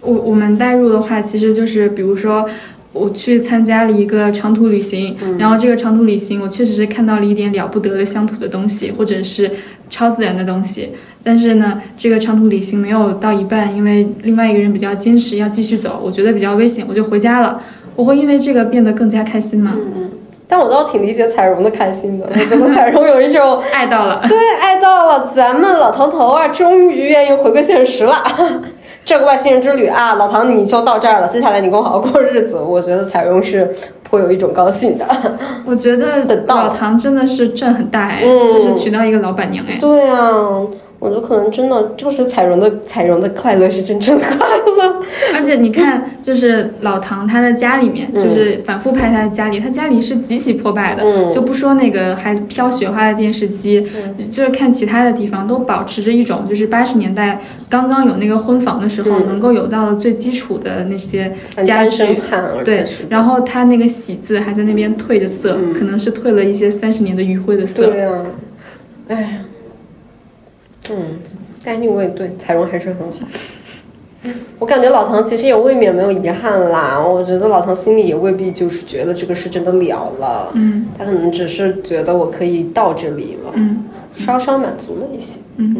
[0.00, 2.48] 我我们代入的话，其实就是比如说。
[2.90, 9.48] 我去参加了一个长途旅行，然后这个长途旅行，我确实是看到了一点了不得的乡土的东西，或者是
[9.90, 10.88] 超自然的东西。
[11.22, 17.62] 但是呢，这个长途旅行没有到一半，因为另外一个人比较坚持要继续走，我觉得比较危险，我就回家了。
[17.94, 19.76] 我会因为这个变得更加开心吗？
[20.48, 28.24] 但我倒挺理解彩荣的开心的，我觉得彩荣有一种 爱到了，对爱到了，咱们老唐头啊，终于愿意回归现实了。
[29.04, 32.58] 这个外星人之旅啊，老唐你就到这儿了，接下来你跟我好好过日子。
[32.58, 35.06] 我觉得彩荣是颇有一种高兴的。
[35.64, 39.76] 我觉得等到老唐真的是赚很大哎，嗯就是娶到一个老板娘哎。
[39.78, 40.60] 对啊，
[40.98, 44.96] 我觉得可能真的就是彩荣的彩荣的快乐是真正的快乐。
[45.34, 51.32] 而且你看，就是老唐他的家里面，就是反复拍他的家里，他家里是极其破败的，嗯。
[51.32, 53.86] 就不说那个还飘雪花的电视机，
[54.30, 59.26] 就是看其他的地方都保持着一种就是八十年代刚刚有那个婚房的时候、嗯。
[59.26, 61.32] 能够有到的最基础的那些
[61.64, 62.18] 家具。
[62.64, 65.74] 对，然后他那个喜字还在那边褪着色，嗯。
[65.74, 67.86] 可能是褪了一些三十年的余晖的色。
[67.86, 68.24] 对啊，
[69.08, 69.28] 哎呀，
[70.92, 71.18] 嗯
[71.64, 73.26] ，anyway，对彩荣还是很好。
[74.58, 76.98] 我感觉老唐其实也未免没有遗憾啦。
[76.98, 85.38] 我觉得老唐心里也未必就是觉得这个事真的了了，嗯他可能只是觉得我可以到这里了，嗯稍稍满足了一些。
[85.56, 85.76] 嗯。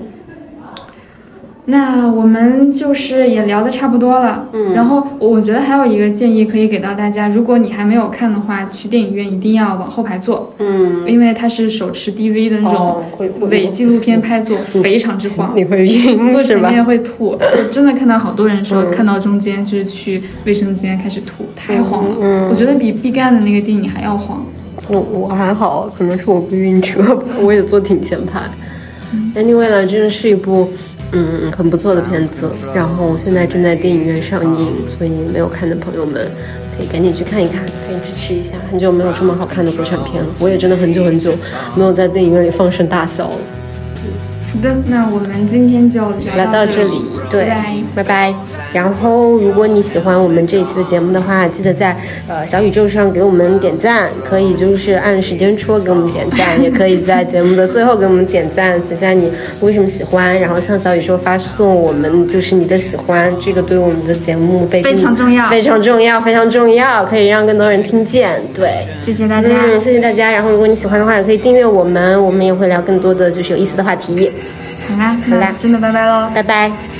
[1.71, 13.03] 那我们就是也聊的差不多了，嗯然后我觉得还有一个建议可以给到大家，如果你还没有看的话，去电影院一定要往后排坐，嗯，因为它是手持 DV 的那种
[13.51, 15.53] 伪纪录片拍座， 非常之晃。
[15.55, 16.43] 你会晕坐？
[16.43, 17.39] 前面会吐，我
[17.71, 22.17] 真的看到好多人说，嗯看到中间就是去卫生间开始吐，太晃了。
[22.23, 24.43] 嗯我觉得比毕赣的那个电影还要晃。
[24.89, 28.41] 我我还好，可能是我不晕车吧， 我也坐挺前排。
[29.35, 30.69] Anyway 呢，真的是一部
[31.13, 36.31] 嗯很不错的片子，然后现在正在电影院上映，所以没有看的朋友们
[36.77, 38.55] 可以赶紧去看一看，可以支持一下。
[38.71, 41.33] 很久没有这么好看的国产片了，我也真的很久很久
[41.75, 43.37] 没有在电影院里放声大笑了。
[44.59, 46.01] 好的，那我们今天就
[46.35, 48.35] 聊聊到这里，对拜拜。，拜拜。
[48.73, 51.97] 然后，如果你喜欢我们这一期的节目的话，记得在
[52.27, 59.31] 呃小宇宙上给我们点赞，可以就是按时间戳给我们点赞，也可以在节目的最后给我们点赞，写下你
[59.63, 68.43] 为什么喜欢，然后向小宇宙发送我们就是你的喜欢，这个对我们的节目非常重要非常重要，非常重要，可以让更多人听见。
[68.53, 68.69] 对。
[69.01, 69.49] 谢谢大家。
[69.51, 70.33] 嗯，谢谢大家。
[70.33, 74.33] 然后，如果你喜欢的话，也可以订阅我们，我们也会聊更多的就是有意思的话题。
[74.89, 76.31] 好啦，好啦那真的拜拜喽。
[76.35, 76.98] 拜拜。